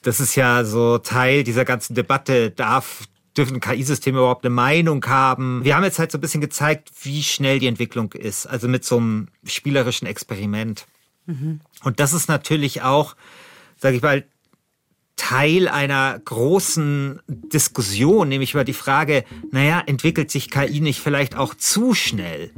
das 0.00 0.18
ist 0.18 0.34
ja 0.34 0.64
so 0.64 0.96
Teil 0.96 1.44
dieser 1.44 1.66
ganzen 1.66 1.94
Debatte. 1.94 2.50
Darf, 2.52 3.02
dürfen 3.36 3.60
KI-Systeme 3.60 4.18
überhaupt 4.18 4.44
eine 4.44 4.54
Meinung 4.54 5.04
haben? 5.06 5.64
Wir 5.64 5.76
haben 5.76 5.84
jetzt 5.84 5.98
halt 5.98 6.12
so 6.12 6.18
ein 6.18 6.20
bisschen 6.20 6.40
gezeigt, 6.40 6.90
wie 7.02 7.22
schnell 7.22 7.58
die 7.58 7.66
Entwicklung 7.66 8.12
ist. 8.12 8.46
Also 8.46 8.68
mit 8.68 8.84
so 8.84 8.96
einem 8.96 9.28
spielerischen 9.44 10.06
Experiment. 10.06 10.86
Und 11.82 12.00
das 12.00 12.12
ist 12.12 12.28
natürlich 12.28 12.82
auch, 12.82 13.16
sage 13.76 13.96
ich 13.96 14.02
mal, 14.02 14.24
Teil 15.28 15.66
einer 15.66 16.20
großen 16.24 17.18
Diskussion, 17.26 18.28
nämlich 18.28 18.54
über 18.54 18.62
die 18.62 18.72
Frage, 18.72 19.24
naja, 19.50 19.82
entwickelt 19.84 20.30
sich 20.30 20.52
KI 20.52 20.80
nicht 20.80 21.00
vielleicht 21.00 21.36
auch 21.36 21.56
zu 21.56 21.94
schnell? 21.94 22.52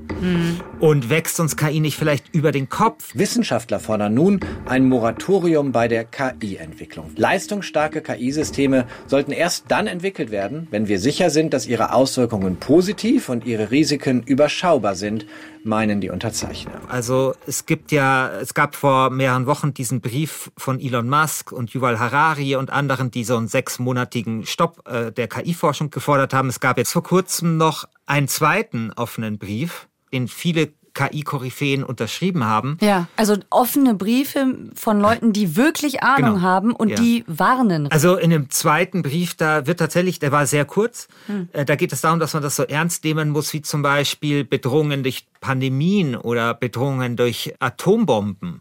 Und 0.79 1.09
wächst 1.09 1.41
uns 1.41 1.57
KI 1.57 1.81
nicht 1.81 1.97
vielleicht 1.97 2.35
über 2.35 2.53
den 2.53 2.69
Kopf? 2.69 3.13
Wissenschaftler 3.15 3.81
fordern 3.81 4.13
nun 4.13 4.41
ein 4.67 4.87
Moratorium 4.87 5.73
bei 5.73 5.89
der 5.89 6.05
KI-Entwicklung. 6.05 7.11
Leistungsstarke 7.17 8.03
KI-Systeme 8.03 8.87
sollten 9.07 9.33
erst 9.33 9.65
dann 9.69 9.87
entwickelt 9.87 10.31
werden, 10.31 10.69
wenn 10.71 10.89
wir 10.89 10.99
sicher 10.99 11.31
sind, 11.31 11.55
dass 11.55 11.67
ihre 11.67 11.95
Auswirkungen 11.95 12.57
positiv 12.57 13.31
und 13.31 13.47
ihre 13.47 13.71
Risiken 13.71 14.23
überschaubar 14.25 14.95
sind, 14.95 15.25
meinen 15.65 16.01
die 16.01 16.11
Unterzeichner. 16.11 16.81
Also 16.89 17.35
es 17.47 17.67
gibt 17.67 17.93
ja, 17.93 18.31
es 18.41 18.55
gab 18.55 18.75
vor 18.75 19.11
mehreren 19.11 19.47
Wochen 19.47 19.73
diesen 19.73 20.01
Brief 20.01 20.51
von 20.57 20.81
Elon 20.81 21.09
Musk 21.09 21.53
und 21.53 21.71
Yuval 21.71 21.99
Harari 21.99 22.58
und 22.59 22.71
anderen, 22.71 23.11
die 23.11 23.25
so 23.25 23.37
einen 23.37 23.49
sechsmonatigen 23.49 24.45
Stopp 24.47 24.87
äh, 24.89 25.11
der 25.13 25.29
KI-Forschung 25.29 25.91
gefordert 25.91 26.35
haben. 26.35 26.49
Es 26.49 26.61
gab 26.61 26.77
jetzt 26.79 26.93
vor 26.93 27.03
kurzem 27.03 27.57
noch 27.57 27.85
einen 28.07 28.29
zweiten 28.29 28.93
offenen 28.95 29.39
Brief, 29.39 29.89
den 30.13 30.29
viele 30.29 30.73
KI-Koryphäen 30.95 31.85
unterschrieben 31.85 32.45
haben. 32.45 32.77
Ja, 32.81 33.07
also 33.15 33.37
offene 33.51 33.95
Briefe 33.95 34.57
von 34.75 34.99
Leuten, 35.01 35.33
die 35.33 35.55
wirklich 35.55 36.03
Ahnung 36.03 36.35
Genau. 36.35 36.41
haben 36.41 36.73
und 36.73 36.89
Ja. 36.89 36.97
die 36.97 37.23
warnen. 37.29 37.89
Also 37.93 38.17
in 38.17 38.31
dem 38.31 38.51
zweiten 38.51 39.03
Brief, 39.03 39.35
da 39.37 39.67
wird 39.69 39.79
tatsächlich, 39.79 40.19
der 40.19 40.33
war 40.33 40.47
sehr 40.47 40.65
kurz, 40.65 41.07
äh, 41.53 41.65
da 41.65 41.77
geht 41.77 41.93
es 41.93 42.01
darum, 42.01 42.19
dass 42.19 42.35
man 42.35 42.43
das 42.43 42.57
so 42.57 42.65
ernst 42.65 43.05
nehmen 43.05 43.29
muss, 43.31 43.53
wie 43.53 43.63
zum 43.63 43.81
Beispiel 43.83 44.43
Bedrohungen 44.45 45.05
durch 45.05 45.27
Pandemien 45.41 46.17
oder 46.17 46.53
Bedrohungen 46.55 47.17
durch 47.17 47.55
Atombomben. 47.61 48.61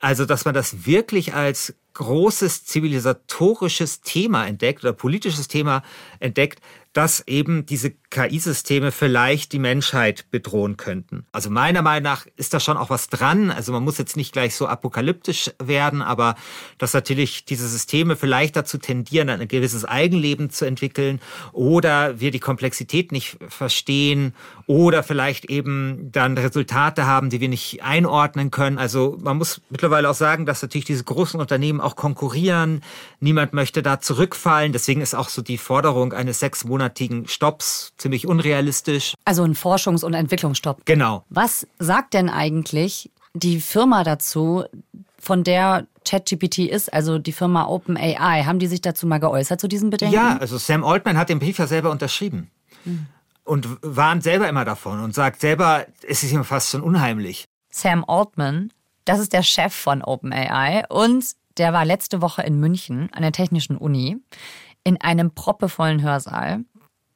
Also 0.00 0.26
dass 0.26 0.44
man 0.44 0.52
das 0.52 0.84
wirklich 0.84 1.32
als 1.34 1.74
großes 1.94 2.64
zivilisatorisches 2.64 4.00
Thema 4.00 4.46
entdeckt 4.46 4.82
oder 4.84 4.92
politisches 4.92 5.48
Thema 5.48 5.82
entdeckt, 6.18 6.60
dass 6.92 7.26
eben 7.26 7.66
diese 7.66 7.94
KI-Systeme 8.10 8.90
vielleicht 8.90 9.52
die 9.52 9.60
Menschheit 9.60 10.26
bedrohen 10.30 10.76
könnten. 10.76 11.24
Also 11.30 11.48
meiner 11.48 11.80
Meinung 11.80 12.02
nach 12.02 12.26
ist 12.36 12.52
da 12.52 12.58
schon 12.58 12.76
auch 12.76 12.90
was 12.90 13.08
dran. 13.08 13.50
Also 13.52 13.72
man 13.72 13.84
muss 13.84 13.98
jetzt 13.98 14.16
nicht 14.16 14.32
gleich 14.32 14.56
so 14.56 14.66
apokalyptisch 14.66 15.52
werden, 15.62 16.02
aber 16.02 16.34
dass 16.78 16.92
natürlich 16.92 17.44
diese 17.44 17.68
Systeme 17.68 18.16
vielleicht 18.16 18.56
dazu 18.56 18.78
tendieren, 18.78 19.28
ein 19.28 19.46
gewisses 19.46 19.84
Eigenleben 19.84 20.50
zu 20.50 20.64
entwickeln 20.64 21.20
oder 21.52 22.18
wir 22.18 22.32
die 22.32 22.40
Komplexität 22.40 23.12
nicht 23.12 23.36
verstehen 23.48 24.34
oder 24.66 25.04
vielleicht 25.04 25.44
eben 25.44 26.10
dann 26.10 26.36
Resultate 26.36 27.06
haben, 27.06 27.30
die 27.30 27.40
wir 27.40 27.48
nicht 27.48 27.84
einordnen 27.84 28.50
können. 28.50 28.78
Also 28.78 29.18
man 29.22 29.38
muss 29.38 29.60
mittlerweile 29.70 30.10
auch 30.10 30.14
sagen, 30.14 30.46
dass 30.46 30.62
natürlich 30.62 30.84
diese 30.84 31.04
großen 31.04 31.38
Unternehmen 31.38 31.80
auch 31.80 31.94
konkurrieren. 31.94 32.82
Niemand 33.20 33.52
möchte 33.52 33.82
da 33.82 34.00
zurückfallen. 34.00 34.72
Deswegen 34.72 35.00
ist 35.00 35.14
auch 35.14 35.28
so 35.28 35.42
die 35.42 35.58
Forderung 35.58 36.12
eines 36.12 36.40
sechsmonatigen 36.40 37.28
Stopps 37.28 37.92
ziemlich 38.00 38.26
unrealistisch. 38.26 39.14
Also 39.24 39.44
ein 39.44 39.54
Forschungs- 39.54 40.04
und 40.04 40.14
Entwicklungsstopp. 40.14 40.84
Genau. 40.84 41.24
Was 41.28 41.66
sagt 41.78 42.14
denn 42.14 42.28
eigentlich 42.28 43.10
die 43.34 43.60
Firma 43.60 44.02
dazu, 44.02 44.64
von 45.18 45.44
der 45.44 45.86
ChatGPT 46.04 46.58
ist, 46.60 46.92
also 46.92 47.18
die 47.18 47.32
Firma 47.32 47.66
OpenAI? 47.66 48.44
Haben 48.44 48.58
die 48.58 48.66
sich 48.66 48.80
dazu 48.80 49.06
mal 49.06 49.18
geäußert 49.18 49.60
zu 49.60 49.68
diesen 49.68 49.90
Bedenken? 49.90 50.14
Ja, 50.14 50.38
also 50.38 50.58
Sam 50.58 50.84
Altman 50.84 51.16
hat 51.16 51.28
den 51.28 51.38
Brief 51.38 51.58
ja 51.58 51.66
selber 51.66 51.90
unterschrieben. 51.90 52.50
Und 53.44 53.68
warnt 53.82 54.22
selber 54.22 54.48
immer 54.48 54.64
davon 54.64 55.00
und 55.00 55.14
sagt 55.14 55.40
selber, 55.40 55.86
es 56.06 56.22
ist 56.22 56.32
ihm 56.32 56.44
fast 56.44 56.70
schon 56.70 56.80
unheimlich. 56.80 57.44
Sam 57.70 58.04
Altman, 58.06 58.72
das 59.04 59.18
ist 59.20 59.32
der 59.32 59.42
Chef 59.42 59.74
von 59.74 60.02
OpenAI 60.02 60.84
und 60.88 61.24
der 61.58 61.72
war 61.72 61.84
letzte 61.84 62.22
Woche 62.22 62.42
in 62.42 62.58
München 62.58 63.10
an 63.12 63.22
der 63.22 63.32
Technischen 63.32 63.76
Uni 63.76 64.16
in 64.84 65.00
einem 65.00 65.32
proppevollen 65.32 66.02
Hörsaal. 66.02 66.64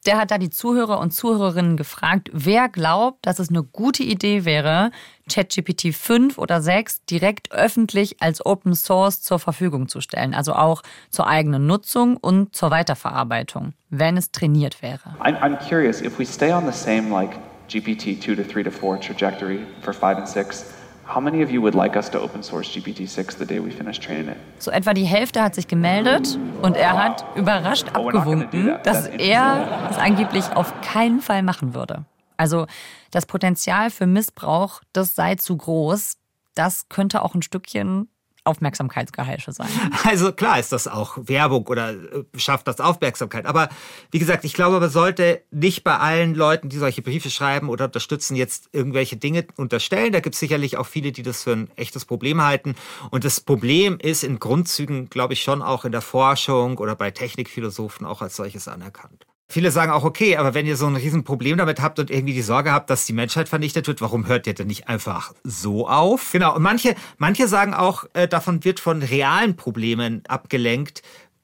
Der 0.05 0.17
hat 0.17 0.29
da 0.29 0.37
die 0.37 0.51
Zuhörer 0.51 0.99
und 0.99 1.11
Zuhörerinnen 1.11 1.77
gefragt, 1.77 2.29
wer 2.31 2.69
glaubt, 2.69 3.25
dass 3.25 3.39
es 3.39 3.49
eine 3.49 3.63
gute 3.63 4.03
Idee 4.03 4.45
wäre, 4.45 4.91
ChatGPT 5.31 5.95
5 5.95 6.37
oder 6.37 6.61
6 6.61 7.05
direkt 7.05 7.51
öffentlich 7.51 8.21
als 8.21 8.45
Open 8.45 8.75
Source 8.75 9.23
zur 9.23 9.39
Verfügung 9.39 9.87
zu 9.87 10.01
stellen, 10.01 10.35
also 10.35 10.53
auch 10.53 10.83
zur 11.09 11.25
eigenen 11.25 11.65
Nutzung 11.65 12.17
und 12.17 12.55
zur 12.55 12.69
Weiterverarbeitung, 12.69 13.73
wenn 13.89 14.15
es 14.15 14.31
trainiert 14.31 14.83
wäre. 14.83 15.15
I'm, 15.19 15.39
I'm 15.41 15.57
curious 15.57 16.01
if 16.01 16.19
we 16.19 16.25
stay 16.25 16.53
on 16.53 16.71
the 16.71 16.77
same 16.77 17.09
like 17.09 17.39
GPT 17.67 18.21
2 18.21 18.35
to 18.35 18.43
3 18.43 18.63
to 18.63 18.71
4 18.71 18.99
trajectory 18.99 19.65
for 19.81 19.91
5 19.91 20.19
and 20.19 20.27
6, 20.27 20.65
how 21.07 21.21
many 21.21 21.43
of 21.43 21.51
you 21.51 21.61
would 21.61 21.75
like 21.75 21.95
us 21.95 22.09
to 22.09 22.19
open 22.19 22.43
source 22.43 22.69
GPT 22.71 23.07
6 23.07 23.35
the 23.35 23.45
day 23.45 23.59
we 23.59 23.71
finish 23.71 23.99
training 23.99 24.29
it? 24.29 24.37
So 24.59 24.71
etwa 24.71 24.93
die 24.93 25.05
Hälfte 25.05 25.41
hat 25.41 25.55
sich 25.55 25.67
gemeldet 25.67 26.37
und 26.61 26.75
er 26.75 26.93
hat 26.93 27.25
überrascht 27.35 27.87
abgewunken, 27.93 28.77
dass 28.83 29.07
er 29.07 29.87
es 29.91 29.97
angeblich 29.99 30.45
auf 30.55 30.73
keinen 30.81 31.21
Fall 31.21 31.43
machen 31.43 31.73
würde. 31.73 32.05
Also 32.37 32.67
das 33.11 33.25
Potenzial 33.25 33.89
für 33.89 34.07
Missbrauch, 34.07 34.81
das 34.93 35.15
sei 35.15 35.35
zu 35.35 35.55
groß. 35.55 36.17
Das 36.53 36.89
könnte 36.89 37.21
auch 37.21 37.35
ein 37.35 37.41
Stückchen 37.41 38.09
Aufmerksamkeitsgeheische 38.45 39.51
sein. 39.51 39.67
Also 40.03 40.31
klar 40.31 40.59
ist 40.59 40.71
das 40.71 40.87
auch 40.87 41.17
Werbung 41.17 41.65
oder 41.67 41.91
äh, 41.91 42.23
schafft 42.37 42.67
das 42.67 42.79
Aufmerksamkeit. 42.79 43.45
Aber 43.45 43.69
wie 44.11 44.19
gesagt, 44.19 44.45
ich 44.45 44.53
glaube, 44.53 44.79
man 44.79 44.89
sollte 44.89 45.41
nicht 45.51 45.83
bei 45.83 45.97
allen 45.97 46.35
Leuten, 46.35 46.69
die 46.69 46.77
solche 46.77 47.01
Briefe 47.01 47.29
schreiben 47.29 47.69
oder 47.69 47.85
unterstützen, 47.85 48.35
jetzt 48.35 48.69
irgendwelche 48.71 49.17
Dinge 49.17 49.45
unterstellen. 49.57 50.13
Da 50.13 50.19
gibt 50.19 50.35
es 50.35 50.39
sicherlich 50.39 50.77
auch 50.77 50.85
viele, 50.85 51.11
die 51.11 51.23
das 51.23 51.43
für 51.43 51.53
ein 51.53 51.71
echtes 51.75 52.05
Problem 52.05 52.41
halten. 52.41 52.75
Und 53.09 53.25
das 53.25 53.41
Problem 53.41 53.97
ist 53.99 54.23
in 54.23 54.39
Grundzügen, 54.39 55.09
glaube 55.09 55.33
ich, 55.33 55.41
schon 55.41 55.61
auch 55.61 55.85
in 55.85 55.91
der 55.91 56.01
Forschung 56.01 56.77
oder 56.77 56.95
bei 56.95 57.11
Technikphilosophen 57.11 58.05
auch 58.05 58.21
als 58.21 58.35
solches 58.35 58.67
anerkannt. 58.67 59.25
Viele 59.47 59.69
sagen 59.69 59.91
auch, 59.91 60.03
okay, 60.03 60.37
aber 60.37 60.55
wenn 60.55 60.65
ihr 60.65 60.75
so 60.75 60.87
ein 60.87 60.95
Riesenproblem 60.95 61.57
damit 61.57 61.79
habt 61.79 61.99
und 61.99 62.09
irgendwie 62.09 62.33
die 62.33 62.41
Sorge 62.41 62.71
habt, 62.71 62.89
dass 62.89 63.05
die 63.05 63.13
Menschheit 63.13 63.47
vernichtet 63.47 63.87
wird, 63.87 64.01
warum 64.01 64.25
hört 64.27 64.47
ihr 64.47 64.55
denn 64.55 64.67
nicht 64.67 64.89
einfach 64.89 65.33
so 65.43 65.87
auf? 65.87 66.31
Genau, 66.31 66.55
und 66.55 66.63
manche, 66.63 66.95
manche 67.17 67.47
sagen 67.47 67.75
auch, 67.75 68.05
äh, 68.13 68.27
davon 68.27 68.63
wird 68.63 68.79
von 68.79 69.03
realen 69.03 69.55
Problemen 69.55 70.23
abgelenkt, 70.27 71.03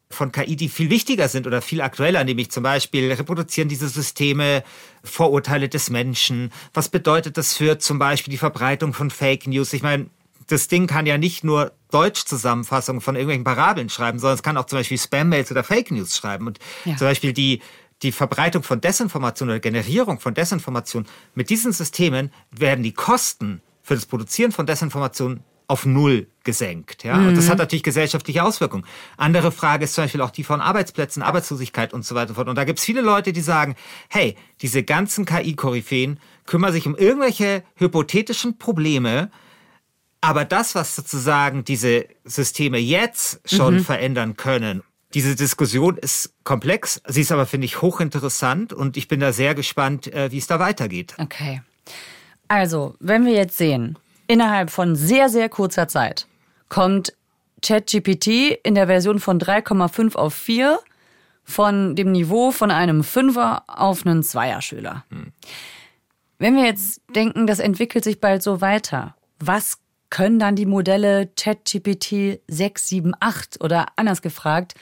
von 0.10 0.32
KI, 0.32 0.56
die 0.56 0.68
viel 0.68 0.90
wichtiger 0.90 1.28
sind 1.28 1.48
oder 1.48 1.62
viel 1.62 1.80
aktueller, 1.80 2.24
nämlich 2.24 2.52
zum 2.52 2.64
Beispiel 2.64 3.12
reproduzieren 3.12 3.70
diese 3.70 3.88
Systeme 3.88 4.64
Vorurteile 5.04 5.70
des 5.70 5.90
Menschen. 5.90 6.52
Was 6.74 6.90
bedeutet 6.90 7.38
das 7.38 7.56
für 7.56 7.80
zum 7.80 8.00
Beispiel 8.00 8.32
die 8.32 8.38
Verbreitung 8.38 8.94
von 8.94 9.10
Fake 9.10 9.48
News? 9.48 9.74
Ich 9.74 9.84
meine, 9.84 10.08
das 10.48 10.68
Ding 10.68 10.88
kann 10.88 11.06
ja 11.06 11.18
nicht 11.18 11.44
nur 11.44 11.72
Deutsch-Zusammenfassungen 11.92 13.02
von 13.02 13.16
irgendwelchen 13.16 13.44
Parabeln 13.44 13.90
schreiben, 13.90 14.20
sondern 14.20 14.36
es 14.36 14.44
kann 14.44 14.58
auch 14.58 14.66
zum 14.66 14.80
Beispiel 14.80 14.98
Spam-Mails 14.98 15.52
oder 15.52 15.64
Fake 15.64 15.92
News 15.92 16.16
schreiben. 16.16 16.48
Und 16.48 16.60
ja. 16.86 16.98
zum 16.98 17.08
Beispiel 17.08 17.34
die, 17.34 17.62
die 18.04 18.12
Verbreitung 18.12 18.64
von 18.64 18.82
Desinformation 18.82 19.50
oder 19.50 19.60
Generierung 19.60 20.20
von 20.20 20.34
Desinformation. 20.34 21.06
Mit 21.36 21.50
diesen 21.50 21.72
Systemen 21.72 22.32
werden 22.52 22.84
die 22.84 22.94
Kosten 22.94 23.62
für 23.84 23.96
das 23.96 24.06
Produzieren 24.06 24.52
von 24.52 24.66
Desinformation 24.66 25.42
auf 25.68 25.86
Null 25.86 26.28
gesenkt. 26.44 27.06
Ja? 27.06 27.16
Mhm. 27.16 27.30
Und 27.30 27.38
das 27.38 27.50
hat 27.50 27.58
natürlich 27.58 27.84
gesellschaftliche 27.84 28.44
Auswirkungen. 28.44 28.86
Andere 29.16 29.54
Frage 29.54 29.86
ist 29.86 29.94
zum 29.94 30.04
Beispiel 30.04 30.22
auch 30.22 30.32
die 30.32 30.44
von 30.44 30.60
Arbeitsplätzen, 30.60 31.24
Arbeitslosigkeit 31.24 31.94
und 31.94 32.06
so 32.06 32.14
weiter 32.14 32.30
und 32.30 32.36
fort. 32.36 32.50
Und 32.50 32.58
da 32.58 32.66
gibt 32.66 32.80
es 32.80 32.86
viele 32.86 33.02
Leute, 33.02 33.32
die 33.32 33.42
sagen, 33.42 33.76
hey, 34.10 34.36
diese 34.62 34.84
ganzen 34.84 35.26
KI-Koryphäen 35.26 36.20
kümmern 36.46 36.74
sich 36.74 36.88
um 36.88 36.96
irgendwelche 36.96 37.64
hypothetischen 37.76 38.58
Probleme, 38.58 39.32
aber 40.20 40.44
das, 40.44 40.76
was 40.76 40.96
sozusagen 40.96 41.64
diese 41.64 42.06
Systeme 42.26 42.78
jetzt 42.78 43.42
schon 43.46 43.76
mhm. 43.76 43.80
verändern 43.86 44.36
können, 44.36 44.84
diese 45.14 45.36
Diskussion 45.36 45.98
ist 45.98 46.34
komplex, 46.44 47.02
sie 47.08 47.22
ist 47.22 47.32
aber, 47.32 47.46
finde 47.46 47.66
ich, 47.66 47.82
hochinteressant 47.82 48.74
und 48.74 48.98
ich 48.98 49.08
bin 49.08 49.20
da 49.20 49.34
sehr 49.34 49.56
gespannt, 49.56 50.08
äh, 50.14 50.32
wie 50.32 50.38
es 50.38 50.48
da 50.48 50.60
weitergeht. 50.60 51.16
Okay. 51.18 51.62
Also, 52.48 52.96
wenn 53.00 53.26
wir 53.26 53.34
jetzt 53.34 53.58
sehen, 53.58 53.98
innerhalb 54.28 54.70
von 54.70 54.96
sehr, 54.96 55.30
sehr 55.30 55.50
kurzer 55.50 55.88
Zeit 55.88 56.28
kommt 56.70 57.14
ChatGPT 57.62 58.60
in 58.64 58.76
der 58.76 58.88
Version 58.88 59.20
von 59.20 59.40
3,5 59.40 60.16
auf 60.16 60.34
4 60.34 60.80
von 61.44 61.96
dem 61.96 62.12
Niveau 62.12 62.52
von 62.52 62.72
einem 62.72 63.04
Fünfer 63.04 63.64
auf 63.68 64.06
einen 64.06 64.24
Zweierschüler. 64.24 65.06
Hm. 65.10 65.32
Wenn 66.40 66.56
wir 66.56 66.66
jetzt 66.66 67.02
denken, 67.16 67.46
das 67.46 67.60
entwickelt 67.60 68.04
sich 68.04 68.20
bald 68.20 68.42
so 68.42 68.62
weiter, 68.62 69.16
was 69.40 69.78
können 70.12 70.38
dann 70.38 70.56
die 70.56 70.68
Modelle 70.68 71.32
ChatGPT 71.36 72.42
6, 72.48 72.88
7, 72.88 73.14
8 73.20 73.64
oder 73.64 73.88
anders 73.96 74.22
gefragt, 74.22 74.76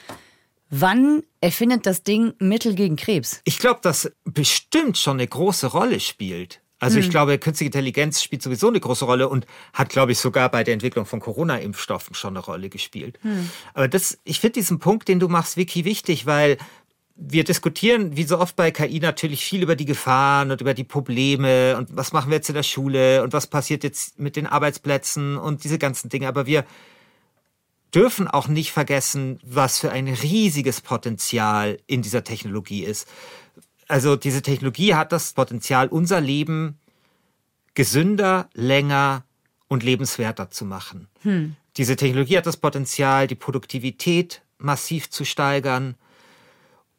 wann 0.68 1.22
erfindet 1.40 1.86
das 1.86 2.02
Ding 2.02 2.34
Mittel 2.38 2.74
gegen 2.74 2.96
Krebs? 2.96 3.40
Ich 3.44 3.58
glaube, 3.58 3.80
dass 3.82 4.12
bestimmt 4.24 4.98
schon 4.98 5.14
eine 5.14 5.26
große 5.26 5.68
Rolle 5.68 6.00
spielt. 6.00 6.60
Also 6.80 6.96
hm. 6.96 7.02
ich 7.02 7.10
glaube, 7.10 7.38
künstliche 7.38 7.68
Intelligenz 7.68 8.22
spielt 8.22 8.42
sowieso 8.42 8.68
eine 8.68 8.80
große 8.80 9.04
Rolle 9.04 9.28
und 9.28 9.46
hat, 9.74 9.90
glaube 9.90 10.12
ich, 10.12 10.18
sogar 10.18 10.50
bei 10.50 10.64
der 10.64 10.74
Entwicklung 10.74 11.04
von 11.04 11.20
Corona-Impfstoffen 11.20 12.14
schon 12.14 12.36
eine 12.36 12.44
Rolle 12.44 12.70
gespielt. 12.70 13.18
Hm. 13.22 13.50
Aber 13.74 13.86
das, 13.86 14.18
ich 14.24 14.40
finde 14.40 14.54
diesen 14.54 14.78
Punkt, 14.78 15.06
den 15.08 15.20
du 15.20 15.28
machst, 15.28 15.56
Vicky, 15.56 15.84
wichtig, 15.84 16.24
weil 16.24 16.56
wir 17.22 17.44
diskutieren, 17.44 18.16
wie 18.16 18.24
so 18.24 18.38
oft 18.38 18.56
bei 18.56 18.70
KI, 18.70 18.98
natürlich 18.98 19.44
viel 19.44 19.62
über 19.62 19.76
die 19.76 19.84
Gefahren 19.84 20.50
und 20.50 20.62
über 20.62 20.72
die 20.72 20.84
Probleme 20.84 21.76
und 21.76 21.94
was 21.94 22.12
machen 22.12 22.30
wir 22.30 22.36
jetzt 22.36 22.48
in 22.48 22.54
der 22.54 22.62
Schule 22.62 23.22
und 23.22 23.34
was 23.34 23.46
passiert 23.46 23.84
jetzt 23.84 24.18
mit 24.18 24.36
den 24.36 24.46
Arbeitsplätzen 24.46 25.36
und 25.36 25.62
diese 25.62 25.78
ganzen 25.78 26.08
Dinge. 26.08 26.28
Aber 26.28 26.46
wir 26.46 26.64
dürfen 27.94 28.26
auch 28.26 28.48
nicht 28.48 28.72
vergessen, 28.72 29.38
was 29.44 29.78
für 29.78 29.92
ein 29.92 30.08
riesiges 30.08 30.80
Potenzial 30.80 31.78
in 31.86 32.00
dieser 32.00 32.24
Technologie 32.24 32.84
ist. 32.84 33.06
Also 33.86 34.16
diese 34.16 34.40
Technologie 34.40 34.94
hat 34.94 35.12
das 35.12 35.34
Potenzial, 35.34 35.88
unser 35.88 36.22
Leben 36.22 36.78
gesünder, 37.74 38.48
länger 38.54 39.24
und 39.68 39.82
lebenswerter 39.82 40.50
zu 40.50 40.64
machen. 40.64 41.08
Hm. 41.22 41.54
Diese 41.76 41.96
Technologie 41.96 42.38
hat 42.38 42.46
das 42.46 42.56
Potenzial, 42.56 43.26
die 43.26 43.34
Produktivität 43.34 44.42
massiv 44.58 45.10
zu 45.10 45.24
steigern 45.24 45.96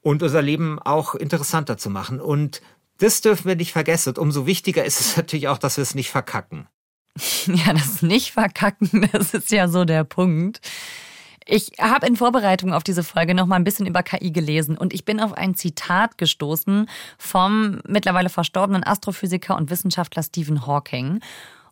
und 0.02 0.24
unser 0.24 0.42
Leben 0.42 0.80
auch 0.80 1.16
interessanter 1.16 1.78
zu 1.78 1.90
machen. 1.90 2.20
Und 2.20 2.62
das 2.98 3.22
dürfen 3.22 3.48
wir 3.48 3.56
nicht 3.56 3.72
vergessen. 3.72 4.18
Umso 4.18 4.46
wichtiger 4.46 4.86
ist 4.86 5.00
es 5.00 5.18
natürlich 5.18 5.48
auch, 5.48 5.58
dass 5.58 5.78
wir 5.78 5.84
es 5.84 5.96
nicht 5.96 6.10
verkacken. 6.10 6.68
Ja, 7.48 7.74
das 7.74 8.02
nicht 8.02 8.32
verkacken, 8.32 9.10
das 9.12 9.34
ist 9.34 9.52
ja 9.52 9.68
so 9.68 9.84
der 9.84 10.06
Punkt. 10.06 10.62
Ich 11.46 11.72
habe 11.80 12.06
in 12.06 12.16
Vorbereitung 12.16 12.72
auf 12.72 12.84
diese 12.84 13.04
Folge 13.04 13.34
noch 13.34 13.48
mal 13.48 13.56
ein 13.56 13.64
bisschen 13.64 13.88
über 13.88 14.04
KI 14.04 14.32
gelesen 14.32 14.78
und 14.78 14.94
ich 14.94 15.06
bin 15.06 15.20
auf 15.20 15.34
ein 15.34 15.56
Zitat 15.56 16.18
gestoßen 16.18 16.88
vom 17.18 17.82
mittlerweile 17.88 18.30
verstorbenen 18.30 18.86
Astrophysiker 18.86 19.58
und 19.58 19.70
Wissenschaftler 19.70 20.24
Stephen 20.24 20.66
Hawking. 20.68 21.20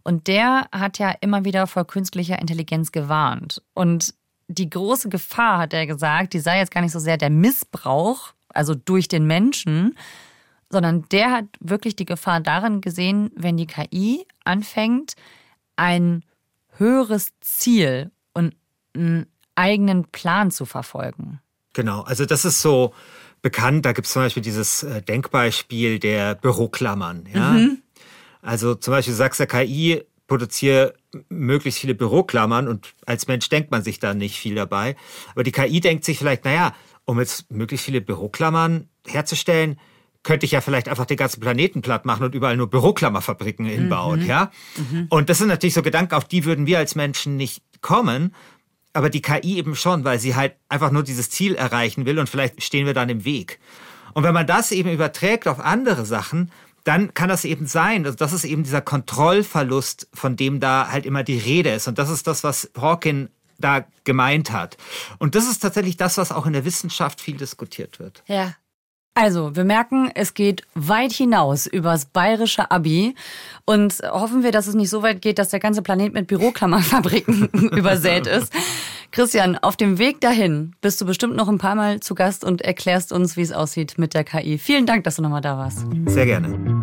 Und 0.04 0.28
der 0.28 0.68
hat 0.72 0.98
ja 0.98 1.14
immer 1.22 1.46
wieder 1.46 1.68
vor 1.68 1.86
künstlicher 1.86 2.40
Intelligenz 2.40 2.92
gewarnt. 2.92 3.62
Und 3.74 4.16
die 4.50 4.70
große 4.70 5.10
Gefahr, 5.10 5.60
hat 5.60 5.74
er 5.74 5.86
gesagt, 5.86 6.34
die 6.34 6.40
sei 6.40 6.58
jetzt 6.58 6.72
gar 6.72 6.82
nicht 6.82 6.92
so 6.92 7.00
sehr 7.00 7.18
der 7.18 7.30
Missbrauch, 7.30 8.34
also 8.50 8.74
durch 8.74 9.08
den 9.08 9.26
Menschen, 9.26 9.96
sondern 10.70 11.06
der 11.10 11.32
hat 11.32 11.46
wirklich 11.60 11.96
die 11.96 12.06
Gefahr 12.06 12.42
darin 12.42 12.82
gesehen, 12.82 13.32
wenn 13.36 13.58
die 13.58 13.68
KI 13.68 14.26
anfängt, 14.44 15.14
ein 15.76 16.24
höheres 16.78 17.30
Ziel 17.42 18.12
und 18.34 18.56
einen 18.96 19.28
eigenen 19.56 20.06
Plan 20.06 20.52
zu 20.52 20.66
verfolgen. 20.66 21.40
Genau, 21.74 22.02
also 22.02 22.26
das 22.26 22.44
ist 22.44 22.62
so 22.62 22.94
bekannt. 23.42 23.86
Da 23.86 23.94
gibt 23.94 24.08
es 24.08 24.14
zum 24.14 24.24
Beispiel 24.24 24.44
dieses 24.44 24.84
äh, 24.84 25.02
Denkbeispiel 25.02 26.00
der 26.00 26.36
Büroklammern. 26.36 27.28
Ja? 27.32 27.52
Mhm. 27.52 27.82
Also 28.42 28.76
zum 28.76 28.94
Beispiel 28.94 29.14
sagst 29.14 29.40
du 29.40 29.46
KI, 29.46 30.04
produziere 30.28 30.94
möglichst 31.30 31.80
viele 31.80 31.96
Büroklammern 31.96 32.68
und 32.68 32.94
als 33.06 33.28
Mensch 33.28 33.50
denkt 33.50 33.72
man 33.72 33.84
sich 33.84 34.00
da 34.00 34.14
nicht 34.14 34.38
viel 34.38 34.56
dabei. 34.56 34.96
Aber 35.32 35.44
die 35.44 35.52
KI 35.52 35.80
denkt 35.80 36.06
sich 36.06 36.18
vielleicht, 36.18 36.46
naja, 36.46 36.76
um 37.06 37.20
jetzt 37.20 37.52
möglichst 37.52 37.86
viele 37.86 38.02
Büroklammern 38.02 38.88
herzustellen, 39.08 39.80
könnte 40.24 40.46
ich 40.46 40.52
ja 40.52 40.62
vielleicht 40.62 40.90
einfach 40.90 41.06
den 41.06 41.18
ganzen 41.18 41.40
Planeten 41.40 41.82
platt 41.82 42.06
machen 42.06 42.24
und 42.24 42.36
überall 42.36 42.58
nur 42.58 42.70
Büroklammerfabriken 42.70 43.66
hinbauen, 43.66 44.22
mhm. 44.22 44.26
ja? 44.26 44.52
Mhm. 44.76 45.08
Und 45.10 45.30
das 45.30 45.38
sind 45.38 45.48
natürlich 45.48 45.74
so 45.74 45.82
Gedanken, 45.82 46.14
auf 46.14 46.26
die 46.26 46.46
würden 46.46 46.68
wir 46.68 46.78
als 46.78 46.96
Menschen 46.96 47.38
nicht 47.38 47.64
kommen, 47.82 48.36
aber 48.94 49.10
die 49.10 49.22
KI 49.22 49.58
eben 49.58 49.76
schon, 49.76 50.04
weil 50.04 50.20
sie 50.20 50.36
halt 50.36 50.56
einfach 50.68 50.92
nur 50.92 51.04
dieses 51.04 51.30
Ziel 51.30 51.56
erreichen 51.56 52.06
will 52.06 52.20
und 52.20 52.28
vielleicht 52.28 52.62
stehen 52.62 52.86
wir 52.86 52.94
dann 52.94 53.10
im 53.10 53.24
Weg. 53.24 53.60
Und 54.14 54.24
wenn 54.24 54.34
man 54.34 54.48
das 54.48 54.72
eben 54.72 54.92
überträgt 54.92 55.48
auf 55.48 55.60
andere 55.60 56.06
Sachen, 56.06 56.52
dann 56.90 57.14
kann 57.14 57.30
das 57.30 57.46
eben 57.46 57.68
sein. 57.68 58.08
Also 58.08 58.18
das 58.18 58.34
ist 58.34 58.46
eben 58.46 58.64
dieser 58.64 58.82
Kontrollverlust, 58.82 60.08
von 60.12 60.36
dem 60.36 60.60
da 60.60 60.90
halt 60.92 61.06
immer 61.06 61.22
die 61.22 61.38
Rede 61.38 61.70
ist. 61.70 61.88
Und 61.88 62.00
das 62.00 62.10
ist 62.10 62.26
das, 62.26 62.44
was 62.44 62.72
Hawking 62.76 63.30
da 63.60 63.86
gemeint 64.06 64.52
hat. 64.52 64.76
Und 65.20 65.36
das 65.36 65.48
ist 65.48 65.60
tatsächlich 65.60 65.98
das, 65.98 66.18
was 66.18 66.32
auch 66.32 66.48
in 66.48 66.54
der 66.54 66.66
Wissenschaft 66.66 67.22
viel 67.22 67.38
diskutiert 67.38 68.00
wird. 68.00 68.24
Ja. 68.26 68.56
Also, 69.14 69.56
wir 69.56 69.66
merken, 69.66 70.10
es 70.16 70.34
geht 70.34 70.64
weit 70.74 71.12
hinaus 71.12 71.68
übers 71.68 72.06
bayerische 72.06 72.72
Abi 72.72 73.16
und 73.66 74.00
hoffen 74.04 74.44
wir, 74.44 74.52
dass 74.52 74.66
es 74.66 74.76
nicht 74.76 74.90
so 74.90 75.04
weit 75.04 75.22
geht, 75.22 75.38
dass 75.38 75.50
der 75.50 75.60
ganze 75.60 75.82
Planet 75.82 76.14
mit 76.14 76.28
Büroklammerfabriken 76.28 77.48
übersät 77.72 78.26
ist. 78.28 78.54
Christian, 79.12 79.58
auf 79.58 79.76
dem 79.76 79.98
Weg 79.98 80.22
dahin 80.22 80.74
bist 80.82 81.02
du 81.02 81.06
bestimmt 81.06 81.36
noch 81.36 81.50
ein 81.50 81.58
paar 81.58 81.76
Mal 81.76 82.00
zu 82.00 82.16
Gast 82.16 82.44
und 82.44 82.62
erklärst 82.62 83.12
uns, 83.12 83.36
wie 83.36 83.42
es 83.42 83.52
aussieht 83.52 83.98
mit 83.98 84.14
der 84.14 84.24
KI. 84.24 84.58
Vielen 84.58 84.86
Dank, 84.86 85.04
dass 85.04 85.18
du 85.18 85.22
nochmal 85.22 85.42
da 85.42 85.58
warst. 85.58 85.86
Sehr 86.06 86.26
gerne. 86.26 86.79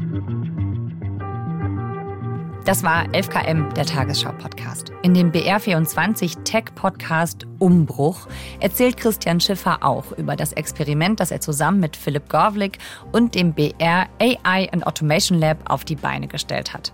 Das 2.67 2.83
war 2.83 3.05
11KM, 3.11 3.73
der 3.75 3.87
Tagesschau-Podcast. 3.87 4.91
In 5.03 5.15
dem 5.15 5.31
BR24 5.31 6.43
Tech-Podcast 6.43 7.47
Umbruch 7.61 8.27
erzählt 8.59 8.97
Christian 8.97 9.39
Schiffer 9.39 9.85
auch 9.85 10.11
über 10.11 10.35
das 10.35 10.53
Experiment, 10.53 11.21
das 11.21 11.31
er 11.31 11.41
zusammen 11.41 11.79
mit 11.79 11.95
Philipp 11.95 12.29
Gorvlik 12.29 12.79
und 13.13 13.37
dem 13.37 13.53
BR 13.53 14.09
AI 14.19 14.69
and 14.73 14.85
Automation 14.85 15.39
Lab 15.39 15.59
auf 15.71 15.85
die 15.85 15.95
Beine 15.95 16.27
gestellt 16.27 16.75
hat. 16.75 16.93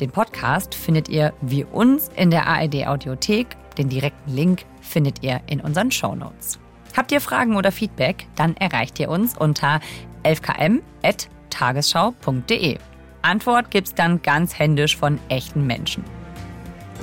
Den 0.00 0.10
Podcast 0.10 0.74
findet 0.74 1.08
ihr 1.08 1.32
wie 1.40 1.62
uns 1.62 2.10
in 2.16 2.32
der 2.32 2.48
ARD 2.48 2.88
Audiothek. 2.88 3.46
Den 3.78 3.88
direkten 3.88 4.34
Link 4.34 4.64
findet 4.80 5.22
ihr 5.22 5.40
in 5.46 5.60
unseren 5.60 5.92
Show 5.92 6.16
Notes. 6.16 6.58
Habt 6.96 7.12
ihr 7.12 7.20
Fragen 7.20 7.54
oder 7.54 7.70
Feedback, 7.70 8.26
dann 8.34 8.56
erreicht 8.56 8.98
ihr 8.98 9.08
uns 9.08 9.38
unter 9.38 9.78
11km.tagesschau.de. 10.24 12.78
Antwort 13.22 13.70
gibt's 13.70 13.94
dann 13.94 14.22
ganz 14.22 14.58
händisch 14.58 14.96
von 14.96 15.18
echten 15.28 15.66
Menschen. 15.66 16.04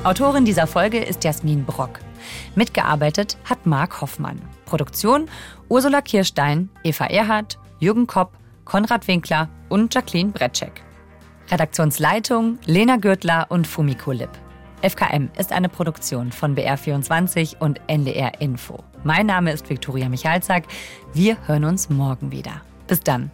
Autorin 0.03 0.45
dieser 0.45 0.67
Folge 0.67 0.99
ist 0.99 1.23
Jasmin 1.23 1.65
Brock. 1.65 1.99
Mitgearbeitet 2.55 3.37
hat 3.45 3.65
Marc 3.65 4.01
Hoffmann. 4.01 4.41
Produktion 4.65 5.29
Ursula 5.67 6.01
Kirstein, 6.01 6.69
Eva 6.83 7.05
Erhardt, 7.05 7.57
Jürgen 7.79 8.07
Kopp, 8.07 8.33
Konrad 8.65 9.07
Winkler 9.07 9.49
und 9.67 9.93
Jacqueline 9.93 10.31
Bretschek. 10.31 10.83
Redaktionsleitung 11.49 12.59
Lena 12.65 12.97
Gürtler 12.97 13.47
und 13.49 13.67
Fumiko 13.67 14.11
Lipp. 14.11 14.29
FKM 14.81 15.29
ist 15.37 15.51
eine 15.51 15.67
Produktion 15.67 16.31
von 16.31 16.55
BR24 16.55 17.57
und 17.59 17.81
NDR 17.87 18.39
Info. 18.39 18.83
Mein 19.03 19.25
Name 19.25 19.51
ist 19.51 19.69
Viktoria 19.69 20.07
Michalzack. 20.07 20.63
Wir 21.13 21.37
hören 21.47 21.65
uns 21.65 21.89
morgen 21.89 22.31
wieder. 22.31 22.61
Bis 22.87 23.01
dann. 23.01 23.31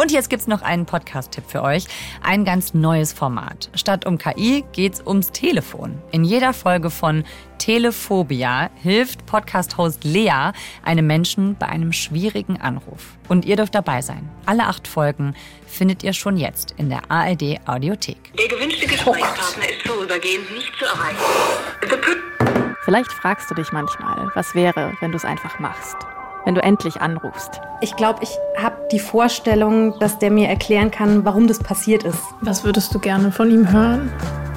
Und 0.00 0.12
jetzt 0.12 0.30
gibt's 0.30 0.46
noch 0.46 0.62
einen 0.62 0.86
Podcast-Tipp 0.86 1.42
für 1.48 1.60
euch. 1.60 1.84
Ein 2.22 2.44
ganz 2.44 2.72
neues 2.72 3.12
Format. 3.12 3.68
Statt 3.74 4.06
um 4.06 4.16
KI 4.16 4.64
geht's 4.70 5.02
ums 5.04 5.32
Telefon. 5.32 6.00
In 6.12 6.22
jeder 6.22 6.52
Folge 6.52 6.88
von 6.88 7.24
Telephobia 7.58 8.70
hilft 8.80 9.26
Podcast-Host 9.26 10.04
Lea 10.04 10.52
einem 10.84 11.08
Menschen 11.08 11.56
bei 11.56 11.66
einem 11.66 11.92
schwierigen 11.92 12.60
Anruf. 12.60 13.18
Und 13.26 13.44
ihr 13.44 13.56
dürft 13.56 13.74
dabei 13.74 14.00
sein. 14.00 14.30
Alle 14.46 14.66
acht 14.66 14.86
Folgen 14.86 15.34
findet 15.66 16.04
ihr 16.04 16.12
schon 16.12 16.36
jetzt 16.36 16.74
in 16.76 16.90
der 16.90 17.10
ARD 17.10 17.58
Audiothek. 17.66 18.32
Der 18.38 18.46
gewünschte 18.46 18.86
Gesprächspartner 18.86 19.68
ist 19.68 19.84
vorübergehend 19.84 20.52
nicht 20.52 20.72
zu 20.78 20.84
erreichen. 20.84 22.76
Vielleicht 22.84 23.10
fragst 23.10 23.50
du 23.50 23.54
dich 23.56 23.72
manchmal, 23.72 24.30
was 24.36 24.54
wäre, 24.54 24.92
wenn 25.00 25.10
du 25.10 25.16
es 25.16 25.24
einfach 25.24 25.58
machst 25.58 25.96
wenn 26.44 26.54
du 26.54 26.62
endlich 26.62 27.00
anrufst. 27.00 27.60
Ich 27.80 27.96
glaube, 27.96 28.20
ich 28.22 28.30
habe 28.56 28.76
die 28.90 28.98
Vorstellung, 28.98 29.98
dass 29.98 30.18
der 30.18 30.30
mir 30.30 30.48
erklären 30.48 30.90
kann, 30.90 31.24
warum 31.24 31.46
das 31.46 31.58
passiert 31.58 32.04
ist. 32.04 32.20
Was 32.40 32.64
würdest 32.64 32.94
du 32.94 32.98
gerne 32.98 33.32
von 33.32 33.50
ihm 33.50 33.70
hören? 33.70 34.10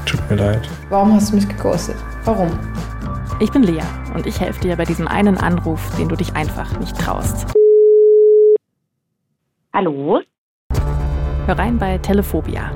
Tut 0.06 0.22
mir 0.30 0.38
leid. 0.38 0.70
Warum 0.90 1.14
hast 1.14 1.32
du 1.32 1.36
mich 1.36 1.48
geghostet? 1.48 1.96
Warum? 2.26 2.50
Ich 3.40 3.52
bin 3.52 3.64
Lea 3.64 3.84
und 4.14 4.28
ich 4.28 4.40
helfe 4.40 4.62
dir 4.62 4.76
bei 4.76 4.86
diesem 4.86 5.08
einen 5.08 5.38
Anruf, 5.38 5.80
den 5.98 6.10
du 6.10 6.16
dich 6.16 6.36
einfach 6.36 6.78
nicht 6.80 6.98
traust. 6.98 7.48
Hallo? 9.74 10.22
Hör 11.48 11.58
rein 11.58 11.78
bei 11.78 11.98
Telephobia 11.98 12.72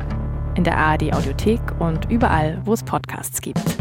in 0.56 0.64
der 0.64 0.78
ARD 0.78 1.14
Audiothek 1.14 1.62
und 1.80 2.10
überall, 2.10 2.62
wo 2.64 2.74
es 2.74 2.84
Podcasts 2.84 3.42
gibt. 3.42 3.75